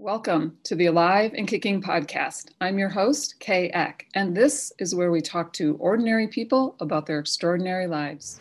[0.00, 2.50] Welcome to the Alive and Kicking podcast.
[2.60, 7.06] I'm your host, Kay Eck, and this is where we talk to ordinary people about
[7.06, 8.38] their extraordinary lives.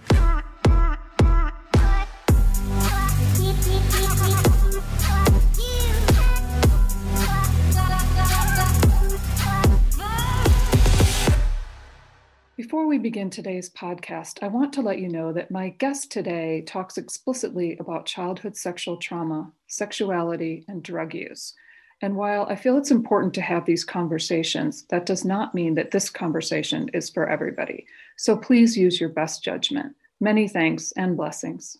[12.57, 16.63] Before we begin today's podcast, I want to let you know that my guest today
[16.65, 21.53] talks explicitly about childhood sexual trauma, sexuality, and drug use.
[22.01, 25.91] And while I feel it's important to have these conversations, that does not mean that
[25.91, 27.85] this conversation is for everybody.
[28.17, 29.95] So please use your best judgment.
[30.19, 31.77] Many thanks and blessings.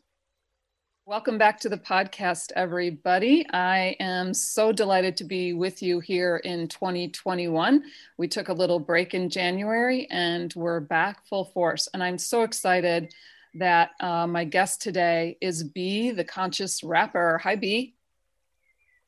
[1.07, 3.45] Welcome back to the podcast, everybody.
[3.53, 7.81] I am so delighted to be with you here in 2021.
[8.17, 11.87] We took a little break in January and we're back full force.
[11.93, 13.13] And I'm so excited
[13.53, 17.37] that uh, my guest today is B, the conscious rapper.
[17.37, 17.95] Hi, B.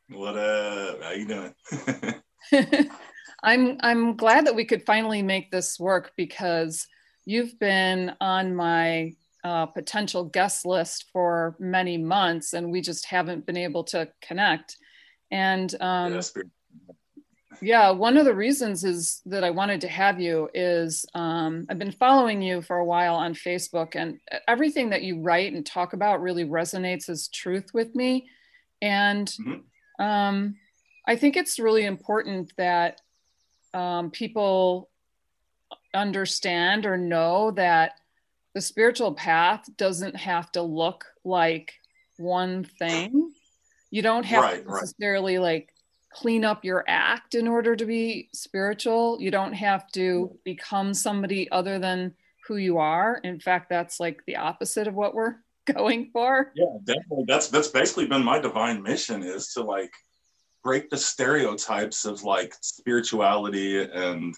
[0.08, 1.04] What up?
[1.04, 1.54] How you doing?
[3.44, 6.88] I'm I'm glad that we could finally make this work because
[7.26, 13.46] you've been on my uh, potential guest list for many months, and we just haven't
[13.46, 14.78] been able to connect.
[15.32, 16.34] And um, yes,
[17.62, 21.80] yeah, one of the reasons is that I wanted to have you is um, I've
[21.80, 25.94] been following you for a while on Facebook, and everything that you write and talk
[25.94, 28.30] about really resonates as truth with me.
[28.82, 30.04] And mm-hmm.
[30.04, 30.56] um,
[31.08, 33.02] I think it's really important that
[33.74, 34.90] um, people
[35.94, 37.99] understand or know that
[38.56, 41.74] the spiritual path doesn't have to look like
[42.18, 43.32] one thing.
[43.92, 45.44] You don't have right, to necessarily right.
[45.44, 45.74] like
[46.12, 49.18] clean up your act in order to be spiritual.
[49.20, 52.16] You don't have to become somebody other than
[52.48, 53.20] who you are.
[53.24, 55.36] In fact, that's like the opposite of what we're
[55.74, 56.52] going for.
[56.56, 57.26] Yeah, definitely.
[57.28, 59.94] That's that's basically been my divine mission is to like
[60.64, 64.36] break the stereotypes of like spirituality and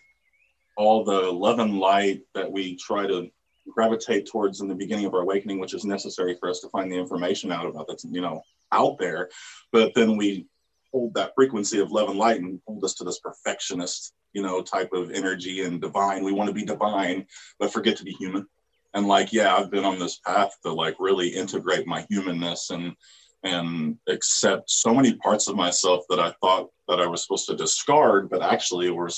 [0.77, 3.29] all the love and light that we try to
[3.71, 6.91] gravitate towards in the beginning of our awakening, which is necessary for us to find
[6.91, 9.29] the information out about that's you know out there.
[9.71, 10.45] But then we
[10.93, 14.61] hold that frequency of love and light and hold us to this perfectionist, you know,
[14.61, 16.23] type of energy and divine.
[16.23, 17.25] We want to be divine,
[17.59, 18.45] but forget to be human.
[18.93, 22.95] And like, yeah, I've been on this path to like really integrate my humanness and
[23.43, 27.55] and accept so many parts of myself that I thought that I was supposed to
[27.55, 29.09] discard, but actually were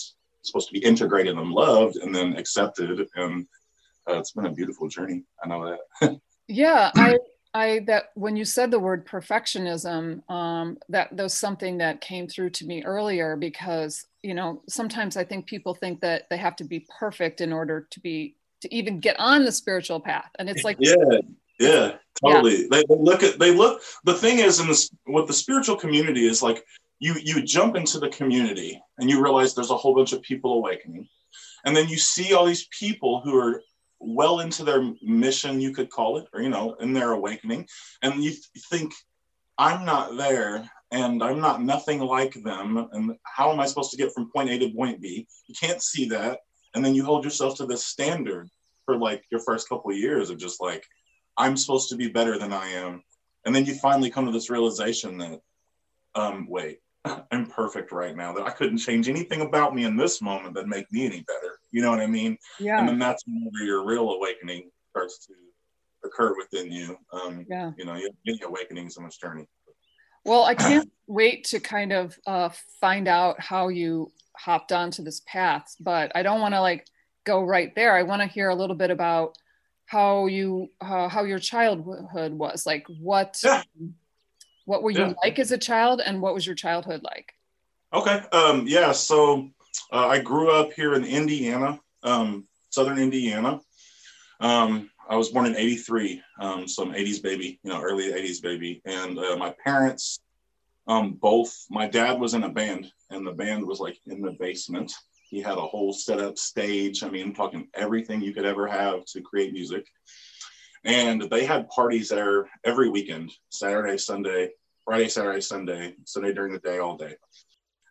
[0.43, 3.47] supposed to be integrated and loved and then accepted and
[4.09, 5.23] uh, it's been a beautiful journey.
[5.43, 6.19] I know that.
[6.47, 7.17] yeah, I
[7.53, 12.27] I that when you said the word perfectionism, um, that, that was something that came
[12.27, 16.55] through to me earlier because you know sometimes I think people think that they have
[16.57, 20.49] to be perfect in order to be to even get on the spiritual path, and
[20.49, 21.19] it's like yeah,
[21.59, 21.91] yeah,
[22.23, 22.63] totally.
[22.63, 22.67] Yeah.
[22.71, 23.81] They, they look at they look.
[24.03, 26.63] The thing is, in this, what the spiritual community is like,
[26.99, 30.53] you you jump into the community and you realize there's a whole bunch of people
[30.53, 31.07] awakening,
[31.65, 33.61] and then you see all these people who are
[34.03, 37.67] well into their mission, you could call it, or you know, in their awakening,
[38.01, 38.93] and you th- think,
[39.57, 43.97] I'm not there, and I'm not nothing like them, and how am I supposed to
[43.97, 45.27] get from point A to point B?
[45.47, 46.39] You can't see that,
[46.73, 48.49] and then you hold yourself to this standard
[48.85, 50.85] for like your first couple of years of just like,
[51.37, 53.03] I'm supposed to be better than I am,
[53.45, 55.39] and then you finally come to this realization that,
[56.15, 58.33] um, wait, I'm perfect right now.
[58.33, 61.59] That I couldn't change anything about me in this moment that make me any better.
[61.71, 62.37] You know what I mean?
[62.59, 62.79] Yeah.
[62.79, 65.33] And then that's where your real awakening starts to
[66.05, 66.97] occur within you.
[67.11, 67.71] Um, yeah.
[67.77, 67.93] You know,
[68.25, 69.47] many awakenings in this journey.
[70.23, 72.49] Well, I can't wait to kind of uh,
[72.79, 76.87] find out how you hopped onto this path, but I don't want to like
[77.25, 77.95] go right there.
[77.95, 79.37] I want to hear a little bit about
[79.85, 82.85] how you uh, how your childhood was like.
[82.87, 83.63] What yeah.
[84.65, 85.13] What were you yeah.
[85.23, 87.33] like as a child, and what was your childhood like?
[87.93, 88.21] Okay.
[88.31, 88.91] Um, yeah.
[88.91, 89.49] So
[89.91, 93.59] uh, I grew up here in Indiana, um, southern Indiana.
[94.39, 98.41] Um, I was born in 83, um, so I'm 80s baby, you know, early 80s
[98.41, 98.81] baby.
[98.85, 100.19] And uh, my parents,
[100.87, 104.31] um, both, my dad was in a band, and the band was like in the
[104.39, 104.93] basement.
[105.29, 107.03] He had a whole set up stage.
[107.03, 109.85] I mean, I'm talking everything you could ever have to create music.
[110.85, 114.49] And they had parties there every weekend Saturday, Sunday,
[114.83, 117.15] Friday, Saturday, Sunday, Sunday during the day, all day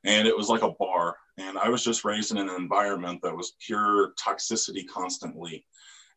[0.05, 1.17] and it was like a bar.
[1.39, 5.65] And I was just raised in an environment that was pure toxicity constantly.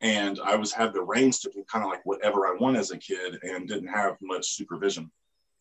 [0.02, 2.92] And I was had the reins to do kind of like whatever I want as
[2.92, 5.10] a kid and didn't have much supervision.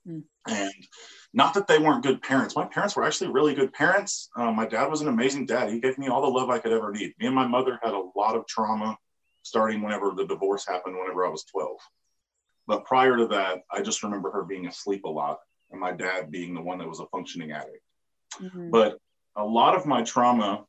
[0.08, 0.24] Mm.
[0.48, 0.88] And
[1.32, 2.56] not that they weren't good parents.
[2.56, 4.28] My parents were actually really good parents.
[4.36, 5.70] Um, my dad was an amazing dad.
[5.70, 7.14] He gave me all the love I could ever need.
[7.18, 8.98] Me and my mother had a lot of trauma
[9.44, 11.76] starting whenever the divorce happened, whenever I was 12.
[12.66, 15.38] But prior to that, I just remember her being asleep a lot
[15.70, 17.82] and my dad being the one that was a functioning addict.
[18.40, 18.70] Mm-hmm.
[18.70, 18.98] But
[19.36, 20.64] a lot of my trauma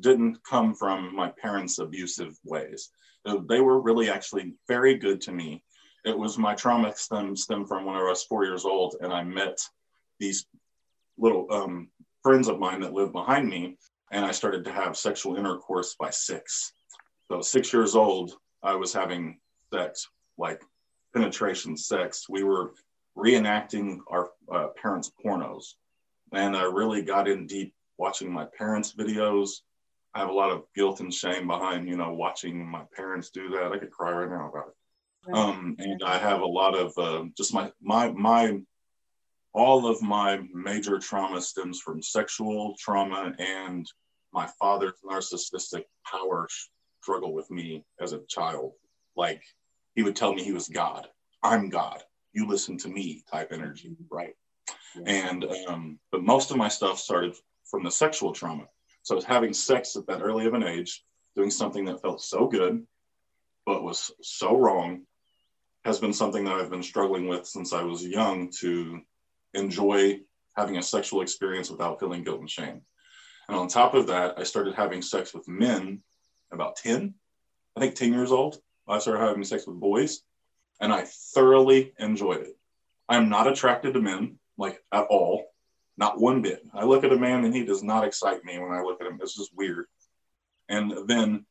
[0.00, 2.90] didn't come from my parents' abusive ways.
[3.24, 5.62] They were really actually very good to me.
[6.04, 9.22] It was my trauma stem stem from when I was four years old, and I
[9.24, 9.58] met
[10.18, 10.46] these
[11.18, 11.88] little um,
[12.22, 13.76] friends of mine that lived behind me,
[14.12, 16.72] and I started to have sexual intercourse by six.
[17.30, 18.32] So six years old,
[18.62, 19.38] I was having
[19.72, 20.08] sex,
[20.38, 20.62] like
[21.14, 22.26] penetration sex.
[22.28, 22.72] We were
[23.16, 25.74] reenacting our uh, parents' pornos,
[26.32, 29.60] and I really got in deep watching my parents' videos.
[30.14, 33.50] I have a lot of guilt and shame behind, you know, watching my parents do
[33.50, 33.72] that.
[33.72, 34.74] I could cry right now about it.
[35.34, 38.60] Um, and I have a lot of uh, just my my my
[39.52, 43.90] all of my major trauma stems from sexual trauma and
[44.32, 46.46] my father's narcissistic power
[47.02, 48.72] struggle with me as a child.
[49.16, 49.42] Like
[49.94, 51.06] he would tell me he was God.
[51.42, 52.02] I'm God.
[52.32, 54.34] You listen to me type energy, right?
[54.96, 55.28] Yeah.
[55.28, 57.34] And um, but most of my stuff started
[57.70, 58.64] from the sexual trauma.
[59.02, 61.04] So I was having sex at that early of an age,
[61.34, 62.84] doing something that felt so good,
[63.64, 65.02] but was so wrong,
[65.84, 69.00] has been something that I've been struggling with since I was young to
[69.54, 70.20] enjoy
[70.56, 72.80] having a sexual experience without feeling guilt and shame.
[73.48, 76.02] And on top of that, I started having sex with men
[76.52, 77.14] about 10,
[77.76, 78.58] I think 10 years old.
[78.88, 80.22] I started having sex with boys
[80.80, 81.04] and I
[81.34, 82.56] thoroughly enjoyed it.
[83.08, 85.46] I'm not attracted to men like at all,
[85.96, 86.62] not one bit.
[86.72, 89.06] I look at a man and he does not excite me when I look at
[89.06, 89.18] him.
[89.22, 89.86] It's just weird.
[90.68, 91.46] And then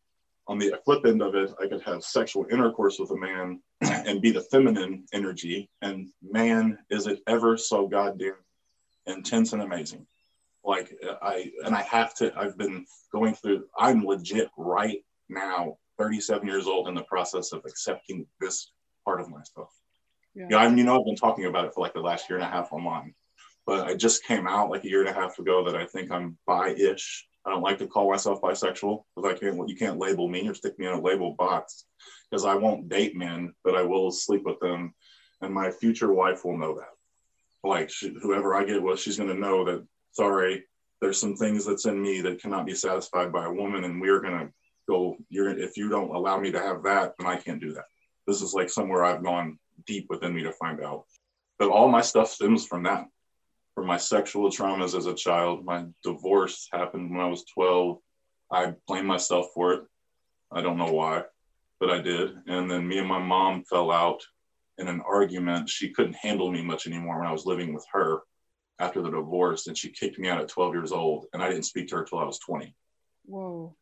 [0.47, 4.21] on the flip end of it, I could have sexual intercourse with a man and
[4.21, 5.69] be the feminine energy.
[5.81, 8.36] And man, is it ever so goddamn
[9.06, 10.06] intense and amazing.
[10.66, 15.78] Like uh, I, and I have to, I've been going through, I'm legit right now,
[15.98, 18.72] 37 years old in the process of accepting this
[19.06, 19.70] part of myself.
[20.34, 20.48] Yeah.
[20.50, 22.38] yeah, I mean, you know, I've been talking about it for like the last year
[22.38, 23.14] and a half online,
[23.66, 26.12] but I just came out like a year and a half ago that I think
[26.12, 27.26] I'm bi-ish.
[27.46, 29.70] I don't like to call myself bisexual because I can't.
[29.70, 31.86] You can't label me or stick me in a label box
[32.30, 34.94] because I won't date men, but I will sleep with them,
[35.42, 36.90] and my future wife will know that.
[37.64, 39.86] Like she, whoever I get with, she's going to know that.
[40.16, 40.64] Sorry,
[41.02, 44.22] there's some things that's in me that cannot be satisfied by a woman, and we're
[44.22, 44.50] to
[44.88, 45.18] go.
[45.30, 47.86] You're if you don't allow me to have that, then I can't do that
[48.28, 51.06] this is like somewhere I've gone deep within me to find out.
[51.60, 53.06] But all my stuff stems from that,
[53.76, 55.64] from my sexual traumas as a child.
[55.64, 57.98] My divorce happened when I was 12.
[58.52, 59.84] I blame myself for it.
[60.52, 61.24] I don't know why,
[61.80, 62.36] but I did.
[62.48, 64.22] And then me and my mom fell out
[64.78, 65.70] in an argument.
[65.70, 68.20] She couldn't handle me much anymore when I was living with her
[68.80, 71.25] after the divorce, and she kicked me out at 12 years old.
[71.33, 72.75] And I didn't speak to her till I was 20.
[73.25, 73.75] Whoa.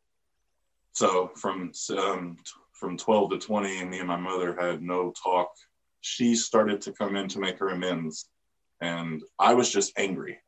[0.93, 2.37] So from um,
[2.73, 5.49] from 12 to 20, me and my mother had no talk.
[6.01, 8.29] She started to come in to make her amends,
[8.81, 10.39] and I was just angry.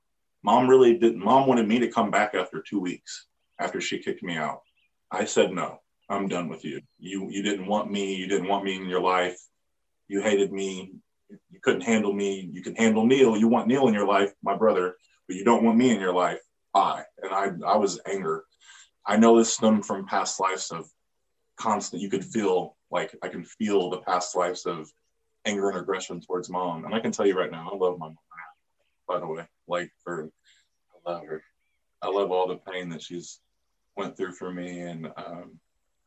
[0.43, 1.23] Mom really didn't.
[1.23, 3.27] Mom wanted me to come back after two weeks
[3.59, 4.61] after she kicked me out.
[5.11, 5.79] I said no.
[6.09, 6.81] I'm done with you.
[6.99, 8.15] You you didn't want me.
[8.15, 9.39] You didn't want me in your life.
[10.07, 10.93] You hated me.
[11.29, 12.49] You couldn't handle me.
[12.51, 13.37] You can handle Neil.
[13.37, 14.95] You want Neil in your life, my brother,
[15.27, 16.39] but you don't want me in your life.
[16.73, 18.43] I and I I was anger.
[19.05, 20.89] I know this stemmed from past lives of
[21.57, 22.01] constant.
[22.01, 24.91] You could feel like I can feel the past lives of
[25.45, 26.85] anger and aggression towards mom.
[26.85, 28.17] And I can tell you right now, I love my mom.
[29.07, 30.29] By the way, like for
[31.05, 31.43] I love her.
[32.01, 33.39] I love all the pain that she's
[33.95, 35.59] went through for me, and um,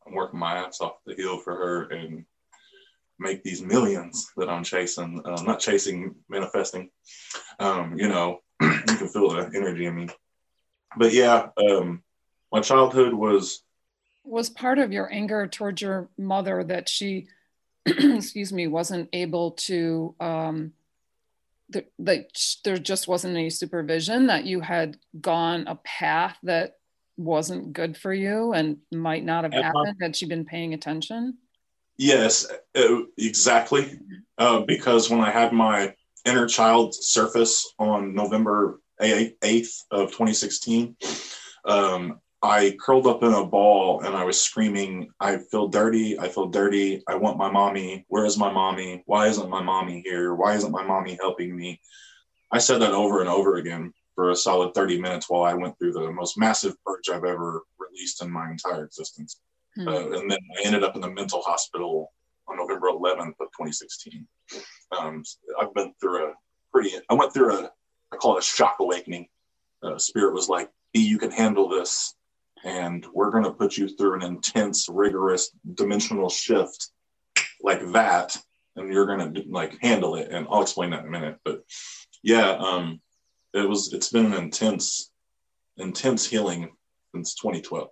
[0.05, 2.25] I'm working my ass off to heal for her and
[3.19, 5.21] make these millions that I'm chasing.
[5.25, 6.89] Uh, not chasing, manifesting.
[7.59, 10.07] Um, you know, you can feel the energy in me.
[10.97, 12.03] But yeah, um,
[12.51, 13.63] my childhood was
[14.23, 17.27] was part of your anger towards your mother that she
[17.85, 20.73] excuse me wasn't able to um
[21.99, 26.77] there just wasn't any supervision that you had gone a path that
[27.15, 31.37] wasn't good for you and might not have happened had she been paying attention
[31.99, 33.99] yes uh, exactly
[34.39, 35.93] uh, because when i had my
[36.25, 40.95] inner child surface on november 8th of 2016
[41.65, 46.17] um, I curled up in a ball and I was screaming, I feel dirty.
[46.17, 47.03] I feel dirty.
[47.07, 48.05] I want my mommy.
[48.07, 49.03] Where is my mommy?
[49.05, 50.35] Why isn't my mommy here?
[50.35, 51.81] Why isn't my mommy helping me?
[52.51, 55.77] I said that over and over again for a solid 30 minutes while I went
[55.77, 59.41] through the most massive purge I've ever released in my entire existence.
[59.87, 62.11] Uh, and then I ended up in the mental hospital
[62.47, 64.27] on November 11th of 2016.
[64.97, 65.23] Um,
[65.61, 66.33] I've been through a
[66.71, 67.71] pretty, I went through a,
[68.11, 69.27] I call it a shock awakening.
[69.81, 72.15] Uh, spirit was like, you can handle this
[72.63, 76.91] and we're going to put you through an intense, rigorous dimensional shift
[77.61, 78.35] like that,
[78.75, 80.29] and you're going to like handle it.
[80.31, 81.37] And I'll explain that in a minute.
[81.43, 81.63] But
[82.23, 83.01] yeah, um,
[83.53, 83.93] it was.
[83.93, 85.11] It's been an intense,
[85.77, 86.71] intense healing
[87.13, 87.89] since 2012.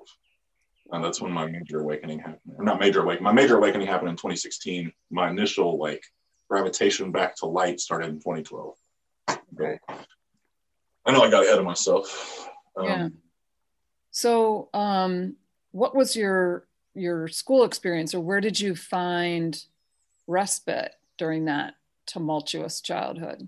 [0.92, 2.56] And that's when my major awakening happened.
[2.58, 3.24] Or not major awakening.
[3.24, 4.92] My major awakening happened in 2016.
[5.12, 6.04] My initial like
[6.50, 8.76] gravitation back to light started in 2012.
[9.30, 9.80] Okay.
[11.06, 12.50] I know I got ahead of myself.
[12.76, 13.10] Um, yeah.
[14.12, 15.36] So, um,
[15.72, 19.64] what was your your school experience, or where did you find
[20.26, 21.76] respite during that
[22.08, 23.48] tumultuous childhood?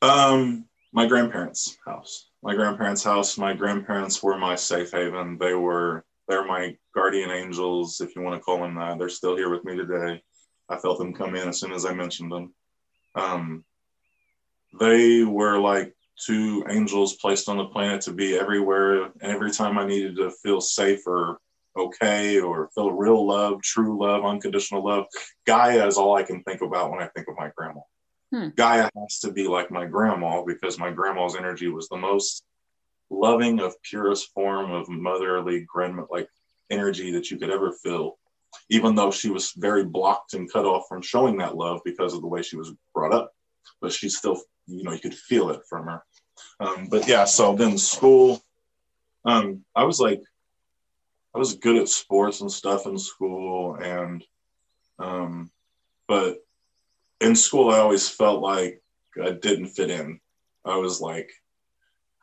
[0.00, 2.30] Um, my grandparents' house.
[2.44, 3.38] My grandparents' house.
[3.38, 5.38] My grandparents were my safe haven.
[5.38, 8.98] They were they're my guardian angels, if you want to call them that.
[8.98, 10.22] They're still here with me today.
[10.68, 12.54] I felt them come in as soon as I mentioned them.
[13.14, 13.64] Um,
[14.78, 19.04] they were like two angels placed on the planet to be everywhere.
[19.04, 21.38] And every time I needed to feel safe or
[21.78, 25.06] okay or feel real love, true love, unconditional love,
[25.46, 27.80] Gaia is all I can think about when I think of my grandma.
[28.34, 28.48] Hmm.
[28.56, 32.42] Gaia has to be like my grandma because my grandma's energy was the most
[33.10, 36.28] loving of purest form of motherly grandma like
[36.68, 38.16] energy that you could ever feel
[38.70, 42.20] even though she was very blocked and cut off from showing that love because of
[42.20, 43.32] the way she was brought up.
[43.80, 46.02] But she still, you know, you could feel it from her.
[46.60, 48.42] Um, but yeah, so then school,
[49.24, 50.22] um, I was like,
[51.34, 54.24] I was good at sports and stuff in school, and
[54.98, 55.50] um,
[56.06, 56.43] but
[57.24, 58.82] in school, I always felt like
[59.22, 60.20] I didn't fit in.
[60.64, 61.30] I was like,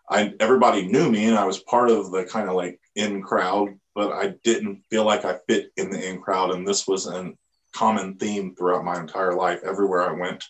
[0.09, 3.69] I everybody knew me, and I was part of the kind of like in crowd,
[3.95, 6.51] but I didn't feel like I fit in the in crowd.
[6.51, 7.31] And this was a
[7.73, 9.61] common theme throughout my entire life.
[9.63, 10.43] Everywhere I went,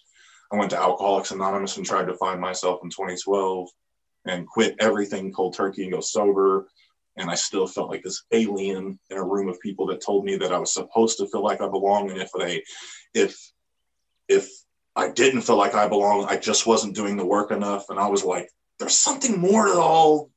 [0.51, 3.69] I went to Alcoholics Anonymous and tried to find myself in 2012
[4.25, 6.67] and quit everything cold turkey and go sober.
[7.17, 10.37] And I still felt like this alien in a room of people that told me
[10.37, 12.09] that I was supposed to feel like I belong.
[12.09, 12.63] And if they,
[13.13, 13.37] if,
[14.31, 14.49] if
[14.95, 17.89] I didn't feel like I belong, I just wasn't doing the work enough.
[17.89, 20.31] And I was like, there's something more to all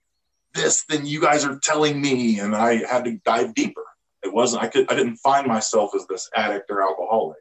[0.53, 2.39] this than you guys are telling me.
[2.41, 3.85] And i had to dive deeper.
[4.23, 7.39] It wasn't i could i didn't find myself as this addict or alcoholic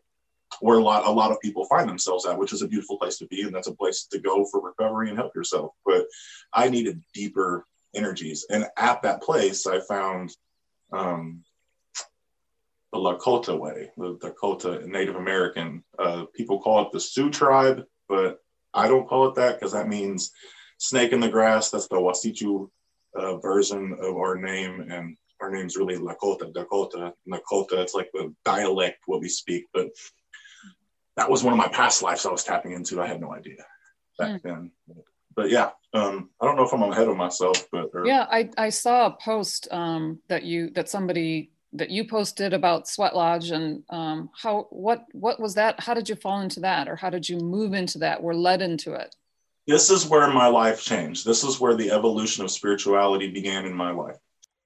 [0.60, 3.18] where a lot a lot of people find themselves at which is a beautiful place
[3.18, 3.42] to be.
[3.42, 5.72] And that's a place to go for recovery and help yourself.
[5.86, 6.06] But
[6.54, 8.46] i needed deeper energies.
[8.50, 10.36] And at that place i found
[10.92, 11.44] um,
[13.04, 18.40] lakota way the dakota native american uh, people call it the sioux tribe but
[18.74, 20.32] i don't call it that because that means
[20.78, 22.70] snake in the grass that's the wasichu
[23.16, 27.74] uh, version of our name, and our name's really Lakota, Dakota, Nakota.
[27.74, 29.90] It's like the dialect what we speak, but
[31.16, 33.02] that was one of my past lives I was tapping into.
[33.02, 33.58] I had no idea
[34.18, 34.42] back mm.
[34.42, 34.72] then.
[35.36, 38.50] But yeah, um, I don't know if I'm ahead of myself, but or, yeah, I,
[38.58, 43.52] I saw a post um, that you that somebody that you posted about Sweat Lodge
[43.52, 45.80] and um, how what what was that?
[45.80, 48.22] How did you fall into that, or how did you move into that?
[48.22, 49.16] We're led into it
[49.68, 51.26] this is where my life changed.
[51.26, 54.18] This is where the evolution of spirituality began in my life.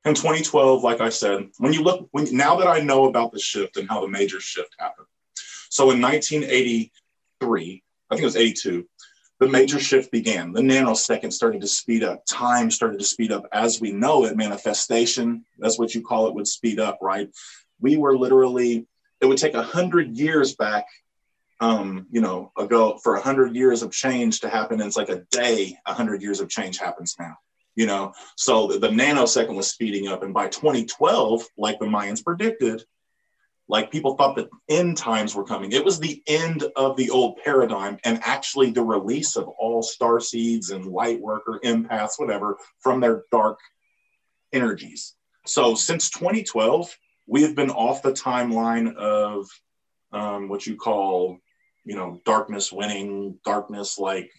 [0.06, 3.40] In 2012, like I said, when you look, when now that I know about the
[3.40, 5.08] shift and how the major shift happened.
[5.70, 8.88] So in 1983, I think it was 82,
[9.39, 10.51] the major shift began.
[10.51, 12.24] The nanosecond started to speed up.
[12.25, 14.36] Time started to speed up as we know it.
[14.36, 17.29] Manifestation, that's what you call it, would speed up, right?
[17.79, 18.88] We were literally,
[19.22, 20.86] it would take a hundred years back
[21.60, 24.79] um, you know, ago for a hundred years of change to happen.
[24.79, 27.36] And it's like a day, a hundred years of change happens now,
[27.75, 28.13] you know?
[28.36, 30.24] So the, the nanosecond was speeding up.
[30.24, 32.84] And by 2012, like the Mayans predicted,
[33.67, 35.71] like people thought that end times were coming.
[35.71, 40.19] It was the end of the old paradigm and actually the release of all star
[40.19, 43.59] seeds and light worker empaths, whatever, from their dark
[44.53, 45.15] energies.
[45.45, 46.95] So since 2012,
[47.27, 49.47] we have been off the timeline of
[50.13, 51.39] um, what you call
[51.88, 54.29] you know, darkness winning, darkness like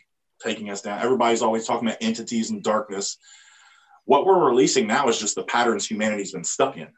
[0.45, 1.01] taking us down.
[1.01, 3.17] Everybody's always talking about entities and darkness.
[4.05, 6.89] What we're releasing now is just the patterns humanity's been stuck in.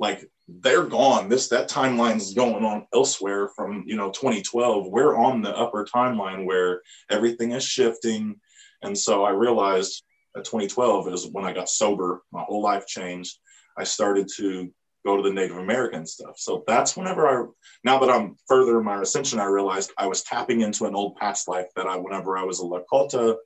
[0.00, 1.28] Like they're gone.
[1.28, 4.86] This that timeline is going on elsewhere from you know 2012.
[4.88, 8.40] We're on the upper timeline where everything is shifting.
[8.82, 12.22] And so I realized that 2012 is when I got sober.
[12.30, 13.38] My whole life changed.
[13.76, 14.72] I started to
[15.04, 16.36] go to the Native American stuff.
[16.36, 17.46] So that's whenever I,
[17.84, 21.16] now that I'm further in my ascension, I realized I was tapping into an old
[21.16, 23.36] past life that I, whenever I was a Lakota,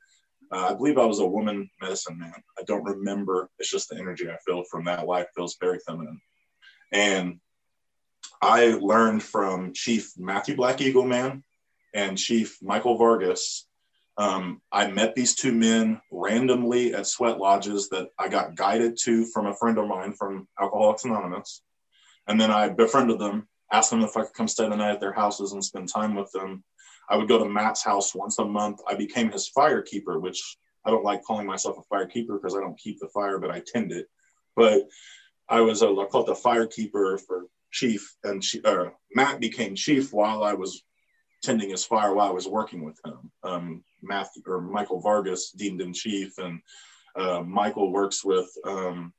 [0.52, 2.32] uh, I believe I was a woman medicine man.
[2.58, 3.50] I don't remember.
[3.58, 6.20] It's just the energy I feel from that life feels very feminine.
[6.92, 7.40] And
[8.42, 11.44] I learned from Chief Matthew Black Eagle Man
[11.94, 13.66] and Chief Michael Vargas
[14.20, 19.24] um, I met these two men randomly at sweat lodges that I got guided to
[19.24, 21.62] from a friend of mine from Alcoholics Anonymous.
[22.26, 25.00] And then I befriended them, asked them if I could come stay the night at
[25.00, 26.62] their houses and spend time with them.
[27.08, 28.80] I would go to Matt's house once a month.
[28.86, 32.54] I became his fire keeper, which I don't like calling myself a fire keeper because
[32.54, 34.06] I don't keep the fire, but I tend it.
[34.54, 34.82] But
[35.50, 38.62] I was a called the fire keeper for chief, and she,
[39.14, 40.82] Matt became chief while I was
[41.42, 43.30] tending his fire while I was working with him.
[43.42, 46.60] Um, Matthew or Michael Vargas deemed him chief, and
[47.16, 49.12] uh, Michael works with um,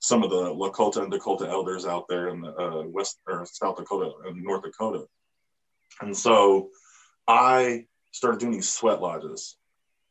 [0.00, 3.76] some of the Lakota and Dakota elders out there in the uh, West or South
[3.76, 5.04] Dakota and North Dakota.
[6.00, 6.70] And so
[7.26, 9.56] I started doing these sweat lodges,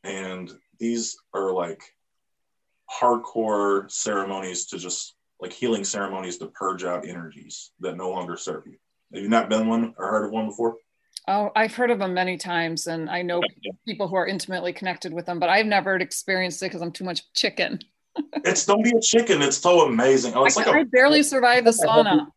[0.04, 1.82] and these are like
[3.00, 8.66] hardcore ceremonies to just like healing ceremonies to purge out energies that no longer serve
[8.66, 8.76] you.
[9.14, 10.76] Have you not been one or heard of one before?
[11.26, 13.42] Oh, I've heard of them many times, and I know
[13.86, 17.04] people who are intimately connected with them, but I've never experienced it because I'm too
[17.04, 17.80] much chicken.
[18.44, 19.42] it's don't be a chicken.
[19.42, 20.34] It's so amazing.
[20.34, 22.28] Oh, it's I, like I barely survive the sauna.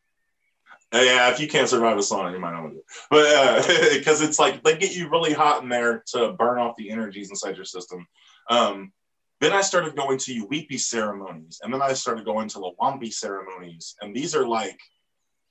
[0.93, 2.85] Yeah, if you can't survive a sauna, you might not want to do it.
[3.09, 6.75] But because uh, it's like they get you really hot in there to burn off
[6.77, 8.05] the energies inside your system.
[8.49, 8.91] Um,
[9.41, 13.95] then I started going to Yuwipi ceremonies, and then I started going to Lowanpi ceremonies,
[13.99, 14.79] and these are like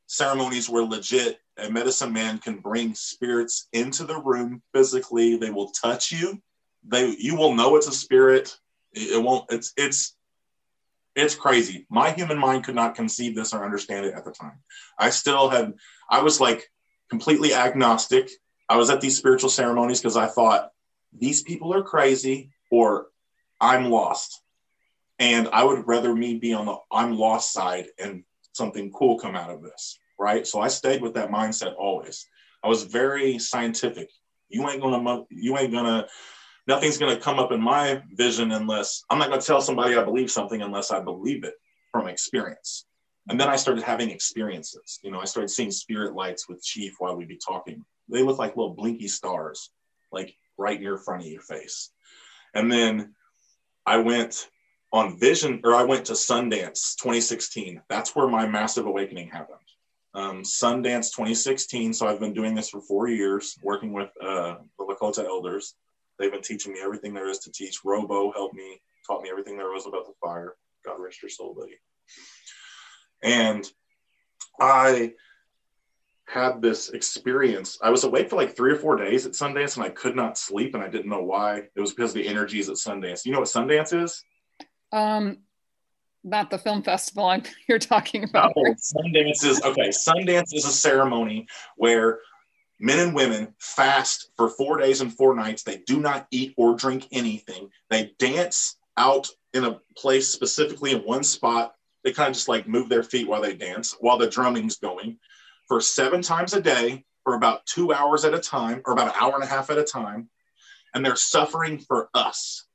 [0.07, 5.37] ceremonies where legit a medicine man can bring spirits into the room physically.
[5.37, 6.41] They will touch you.
[6.87, 8.57] They you will know it's a spirit.
[8.93, 9.47] It won't.
[9.51, 10.17] It's it's
[11.17, 11.87] it's crazy.
[11.91, 14.61] My human mind could not conceive this or understand it at the time.
[14.99, 15.75] I still had.
[16.09, 16.71] I was like
[17.09, 18.31] completely agnostic.
[18.69, 20.71] I was at these spiritual ceremonies because I thought
[21.13, 23.09] these people are crazy or
[23.61, 24.43] I'm lost.
[25.19, 29.37] And I would rather me be on the I'm lost side and something cool come
[29.37, 30.47] out of this right?
[30.47, 32.26] So I stayed with that mindset always.
[32.62, 34.11] I was very scientific.
[34.50, 36.07] You ain't gonna, you ain't gonna,
[36.69, 40.31] nothing's gonna come up in my vision unless I'm not gonna tell somebody I believe
[40.31, 41.55] something unless I believe it
[41.90, 42.85] from experience.
[43.29, 45.00] And then I started having experiences.
[45.02, 47.85] You know, I started seeing spirit lights with Chief while we'd be talking.
[48.09, 49.71] They look like little blinky stars,
[50.12, 51.90] like right near front of your face.
[52.55, 53.14] And then
[53.91, 54.49] I went
[54.93, 57.83] on Vision, or I went to Sundance 2016.
[57.89, 59.59] That's where my massive awakening happened
[60.15, 61.95] um, Sundance 2016.
[61.95, 65.75] So I've been doing this for four years, working with uh, the Lakota elders.
[66.19, 67.81] They've been teaching me everything there is to teach.
[67.85, 70.55] Robo helped me, taught me everything there was about the fire.
[70.85, 71.79] God rest your soul, buddy.
[73.23, 73.65] And
[74.61, 75.15] I
[76.30, 77.76] had this experience.
[77.82, 80.38] I was awake for like three or four days at Sundance and I could not
[80.38, 81.62] sleep and I didn't know why.
[81.75, 83.26] It was because of the energies at Sundance.
[83.26, 84.25] You know what Sundance is?
[84.93, 85.38] Um,
[86.23, 88.52] not the film festival I'm, you're talking about.
[88.56, 89.88] No, Sundance is okay.
[89.88, 92.21] Sundance is a ceremony where
[92.78, 95.64] men and women fast for four days and four nights.
[95.64, 97.71] They do not eat or drink anything.
[97.90, 101.75] They dance out in a place specifically in one spot.
[102.04, 105.19] They kind of just like move their feet while they dance while the drumming's going
[105.71, 109.15] for seven times a day for about two hours at a time or about an
[109.21, 110.28] hour and a half at a time.
[110.93, 112.67] And they're suffering for us.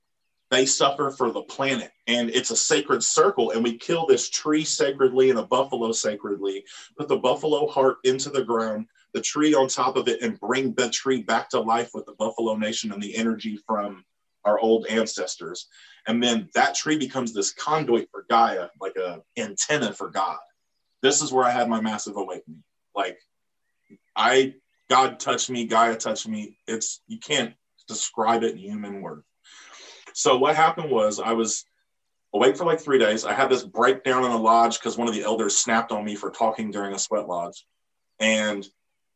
[0.49, 1.91] They suffer for the planet.
[2.07, 6.63] And it's a sacred circle and we kill this tree sacredly and a buffalo sacredly
[6.97, 10.73] put the buffalo heart into the ground the tree on top of it and bring
[10.75, 14.05] the tree back to life with the buffalo nation and the energy from
[14.45, 15.67] our old ancestors.
[16.07, 20.39] And then that tree becomes this conduit for gaia like a antenna for god.
[21.01, 22.63] This is where i had my massive awakening
[22.95, 23.17] like
[24.15, 24.53] i
[24.89, 27.53] god touched me gaia touched me it's you can't
[27.87, 29.23] describe it in human words
[30.15, 31.65] so what happened was I was
[32.33, 33.25] awake for like three days.
[33.25, 36.15] I had this breakdown in a lodge because one of the elders snapped on me
[36.15, 37.65] for talking during a sweat lodge.
[38.21, 38.65] And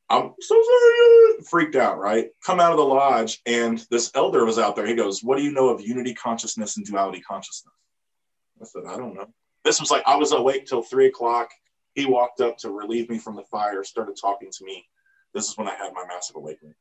[0.09, 2.31] I'm so sorry, freaked out, right?
[2.45, 4.85] Come out of the lodge, and this elder was out there.
[4.85, 7.73] He goes, What do you know of unity consciousness and duality consciousness?
[8.61, 9.29] I said, I don't know.
[9.63, 11.49] This was like I was awake till three o'clock.
[11.95, 14.85] He walked up to relieve me from the fire, started talking to me.
[15.33, 16.75] This is when I had my massive awakening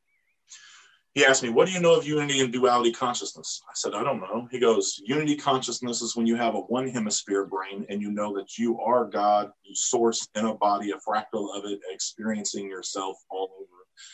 [1.19, 3.61] he asked me, What do you know of unity and duality consciousness?
[3.69, 4.47] I said, I don't know.
[4.53, 8.33] He goes, Unity consciousness is when you have a one hemisphere brain and you know
[8.37, 13.17] that you are God, you source in a body, a fractal of it, experiencing yourself
[13.31, 13.69] all over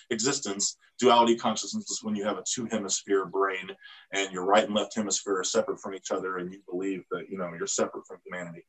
[0.09, 0.79] existence.
[0.99, 3.71] Duality consciousness is when you have a two hemisphere brain
[4.13, 7.29] and your right and left hemisphere are separate from each other and you believe that,
[7.29, 8.65] you know, you're separate from humanity.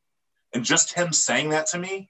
[0.54, 2.10] And just him saying that to me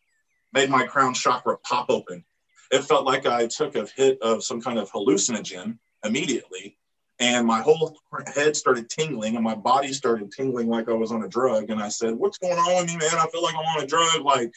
[0.55, 2.23] made my crown chakra pop open.
[2.71, 6.77] It felt like I took a hit of some kind of hallucinogen immediately.
[7.19, 7.97] And my whole
[8.33, 11.69] head started tingling and my body started tingling like I was on a drug.
[11.69, 13.13] And I said, What's going on with me, man?
[13.13, 14.21] I feel like I'm on a drug.
[14.21, 14.51] Like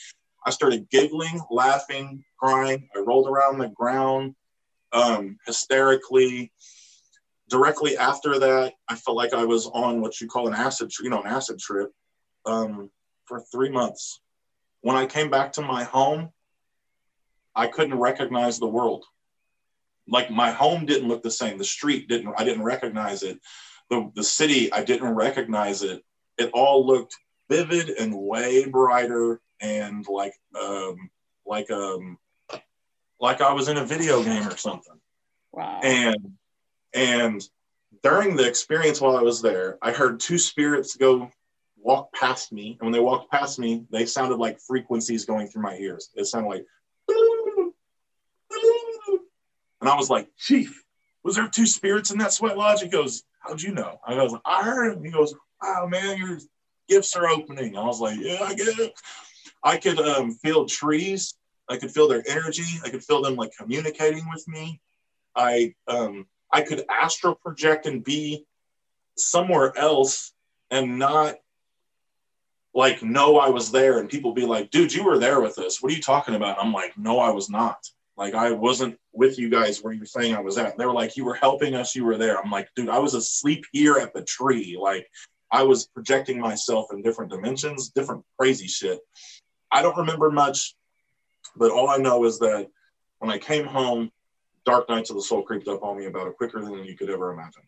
[0.47, 2.89] I started giggling, laughing, crying.
[2.97, 4.35] I rolled around the ground
[4.93, 6.53] um, hysterically.
[7.49, 11.11] Directly after that, I felt like I was on what you call an acid, you
[11.11, 11.93] know, an acid trip
[12.45, 12.91] um,
[13.25, 14.21] for three months.
[14.81, 16.31] When I came back to my home,
[17.55, 19.05] I couldn't recognize the world
[20.09, 21.59] like my home didn't look the same.
[21.59, 22.35] The street didn't.
[22.37, 23.39] I didn't recognize it.
[23.91, 26.03] The the city I didn't recognize it.
[26.39, 27.17] It all looked
[27.49, 31.11] vivid and way brighter and like um
[31.47, 32.19] like um
[33.21, 34.99] like I was in a video game or something.
[35.53, 35.81] Wow.
[35.83, 36.33] And
[36.95, 37.43] and
[38.03, 41.31] during the experience while I was there, I heard two spirits go
[41.81, 42.77] walk past me.
[42.81, 46.11] And when they walked past me, they sounded like frequencies going through my ears.
[46.15, 46.67] It sounded like
[49.81, 50.83] and I was like, Chief,
[51.23, 52.81] was there two spirits in that sweat lodge?
[52.81, 54.01] He goes, How'd you know?
[54.07, 55.05] I goes, I heard him.
[55.05, 56.39] He goes, Wow, man, your
[56.89, 57.77] gifts are opening.
[57.77, 58.93] I was like, Yeah, I get it.
[59.63, 61.35] I could um, feel trees.
[61.69, 62.81] I could feel their energy.
[62.85, 64.81] I could feel them like communicating with me.
[65.37, 68.45] I um, I could astral project and be
[69.17, 70.33] somewhere else
[70.71, 71.37] and not
[72.79, 75.83] like know I was there and people be like, dude, you were there with us.
[75.83, 76.63] What are you talking about?
[76.63, 77.85] I'm like, no, I was not.
[78.17, 80.79] Like I wasn't with you guys where you're saying I was at.
[80.79, 82.41] They were like, you were helping us, you were there.
[82.41, 84.79] I'm like, dude, I was asleep here at the tree.
[84.81, 85.09] Like
[85.51, 89.01] I was projecting myself in different dimensions, different crazy shit.
[89.73, 90.77] I don't remember much,
[91.57, 92.69] but all I know is that
[93.19, 94.13] when I came home,
[94.65, 97.11] dark nights of the soul creeped up on me about it quicker than you could
[97.11, 97.63] ever imagine.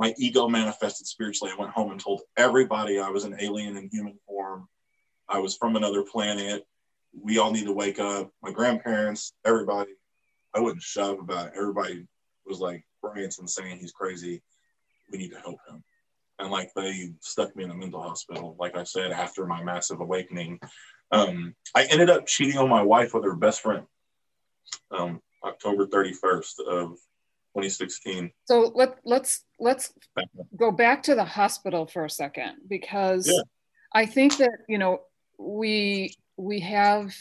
[0.00, 1.52] My ego manifested spiritually.
[1.52, 4.66] I went home and told everybody I was an alien in human form.
[5.28, 6.66] I was from another planet
[7.12, 8.30] we all need to wake up.
[8.42, 9.92] My grandparents, everybody,
[10.54, 11.52] I wouldn't shove about it.
[11.56, 12.06] Everybody
[12.46, 13.78] was like, Brian's insane.
[13.78, 14.42] He's crazy.
[15.10, 15.82] We need to help him.
[16.38, 20.00] And like they stuck me in a mental hospital, like I said, after my massive
[20.00, 20.58] awakening.
[21.12, 23.84] Um, I ended up cheating on my wife with her best friend
[24.90, 26.98] um, October 31st of
[27.54, 28.30] 2016.
[28.44, 29.92] So let, let's let's
[30.56, 33.42] go back to the hospital for a second because yeah.
[33.92, 35.02] I think that you know
[35.38, 37.14] we we have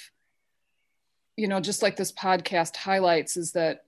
[1.40, 3.86] you know just like this podcast highlights is that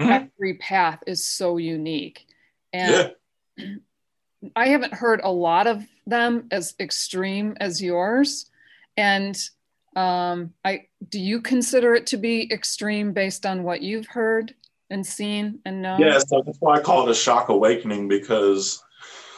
[0.00, 0.10] mm-hmm.
[0.10, 2.26] every path is so unique
[2.72, 3.14] and
[3.56, 3.74] yeah.
[4.56, 8.50] i haven't heard a lot of them as extreme as yours
[8.96, 9.48] and
[9.96, 14.54] um, i do you consider it to be extreme based on what you've heard
[14.90, 18.82] and seen and known yeah so that's why i call it a shock awakening because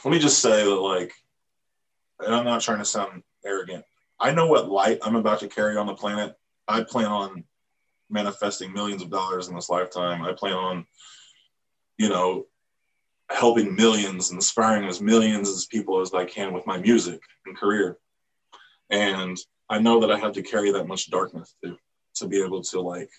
[0.05, 1.13] let me just say that like
[2.21, 3.85] and i'm not trying to sound arrogant
[4.19, 6.35] I know what light I'm about to carry on the planet.
[6.67, 7.45] I plan on
[8.09, 10.23] manifesting millions of dollars in this lifetime.
[10.23, 10.87] I plan on,
[11.99, 12.47] you know,
[13.31, 17.99] helping millions, inspiring as millions as people as I can with my music and career.
[18.91, 19.37] And
[19.69, 21.77] I know that I have to carry that much darkness to
[22.15, 23.11] to be able to like,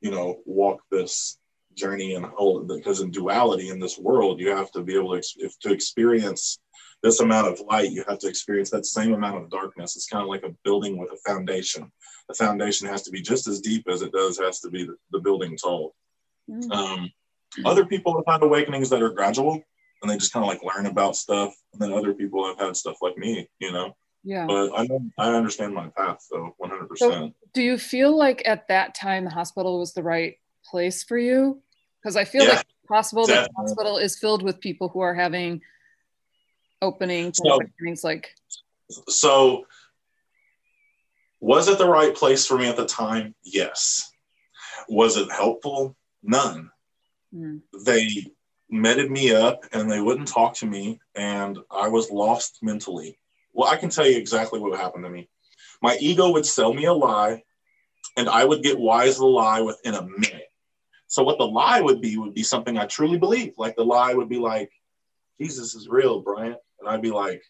[0.00, 1.38] you know, walk this
[1.74, 5.22] journey and hold because in duality in this world, you have to be able to
[5.38, 6.58] if, to experience
[7.02, 9.96] this amount of light, you have to experience that same amount of darkness.
[9.96, 11.90] It's kind of like a building with a foundation.
[12.28, 14.96] The foundation has to be just as deep as it does has to be the,
[15.10, 15.94] the building tall.
[16.48, 16.70] Mm-hmm.
[16.70, 17.10] Um,
[17.64, 19.60] other people have had awakenings that are gradual
[20.00, 21.54] and they just kind of like learn about stuff.
[21.72, 23.96] And then other people have had stuff like me, you know?
[24.24, 24.46] Yeah.
[24.46, 26.96] But I know I understand my path, so 100%.
[26.96, 31.18] So do you feel like at that time the hospital was the right place for
[31.18, 31.60] you?
[32.00, 33.44] Because I feel yeah, like it's possible definitely.
[33.44, 35.60] that the hospital is filled with people who are having
[36.80, 38.34] opening so, things like
[39.08, 39.64] so
[41.40, 43.34] was it the right place for me at the time?
[43.44, 44.12] Yes.
[44.88, 45.96] Was it helpful?
[46.22, 46.70] None.
[47.34, 47.62] Mm.
[47.86, 48.26] they
[48.68, 53.18] meted me up and they wouldn't talk to me and i was lost mentally.
[53.54, 55.30] Well i can tell you exactly what happened to me.
[55.80, 57.42] My ego would sell me a lie
[58.18, 60.51] and i would get wise to the lie within a minute
[61.12, 64.14] so what the lie would be would be something i truly believe like the lie
[64.14, 64.70] would be like
[65.38, 67.42] jesus is real bryant and I'd be like,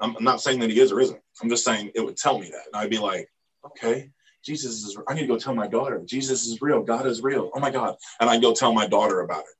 [0.00, 1.20] I'm not saying that he is or isn't.
[1.42, 2.66] I'm just saying it would tell me that.
[2.66, 3.30] And I'd be like,
[3.64, 4.10] okay,
[4.44, 6.82] Jesus is, I need to go tell my daughter, Jesus is real.
[6.82, 7.50] God is real.
[7.54, 7.96] Oh my God.
[8.20, 9.54] And I'd go tell my daughter about it.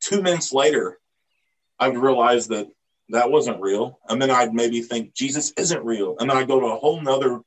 [0.00, 0.98] Two minutes later,
[1.78, 2.68] I'd realize that
[3.10, 3.98] that wasn't real.
[4.08, 6.16] And then I'd maybe think Jesus isn't real.
[6.18, 7.40] And then I'd go to a whole nother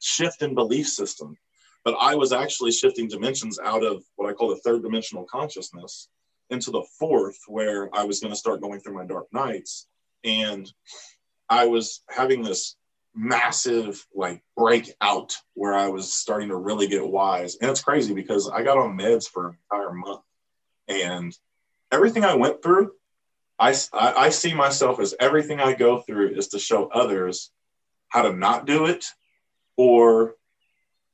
[0.00, 1.36] shift in belief system.
[1.84, 6.08] But I was actually shifting dimensions out of what I call the third dimensional consciousness
[6.50, 9.86] into the fourth, where I was going to start going through my dark nights
[10.24, 10.70] and
[11.48, 12.76] I was having this
[13.14, 17.56] massive like breakout where I was starting to really get wise.
[17.56, 20.22] And it's crazy because I got on meds for an entire month
[20.88, 21.36] and
[21.90, 22.92] everything I went through,
[23.58, 27.50] I, I, I see myself as everything I go through is to show others
[28.08, 29.04] how to not do it
[29.76, 30.36] or,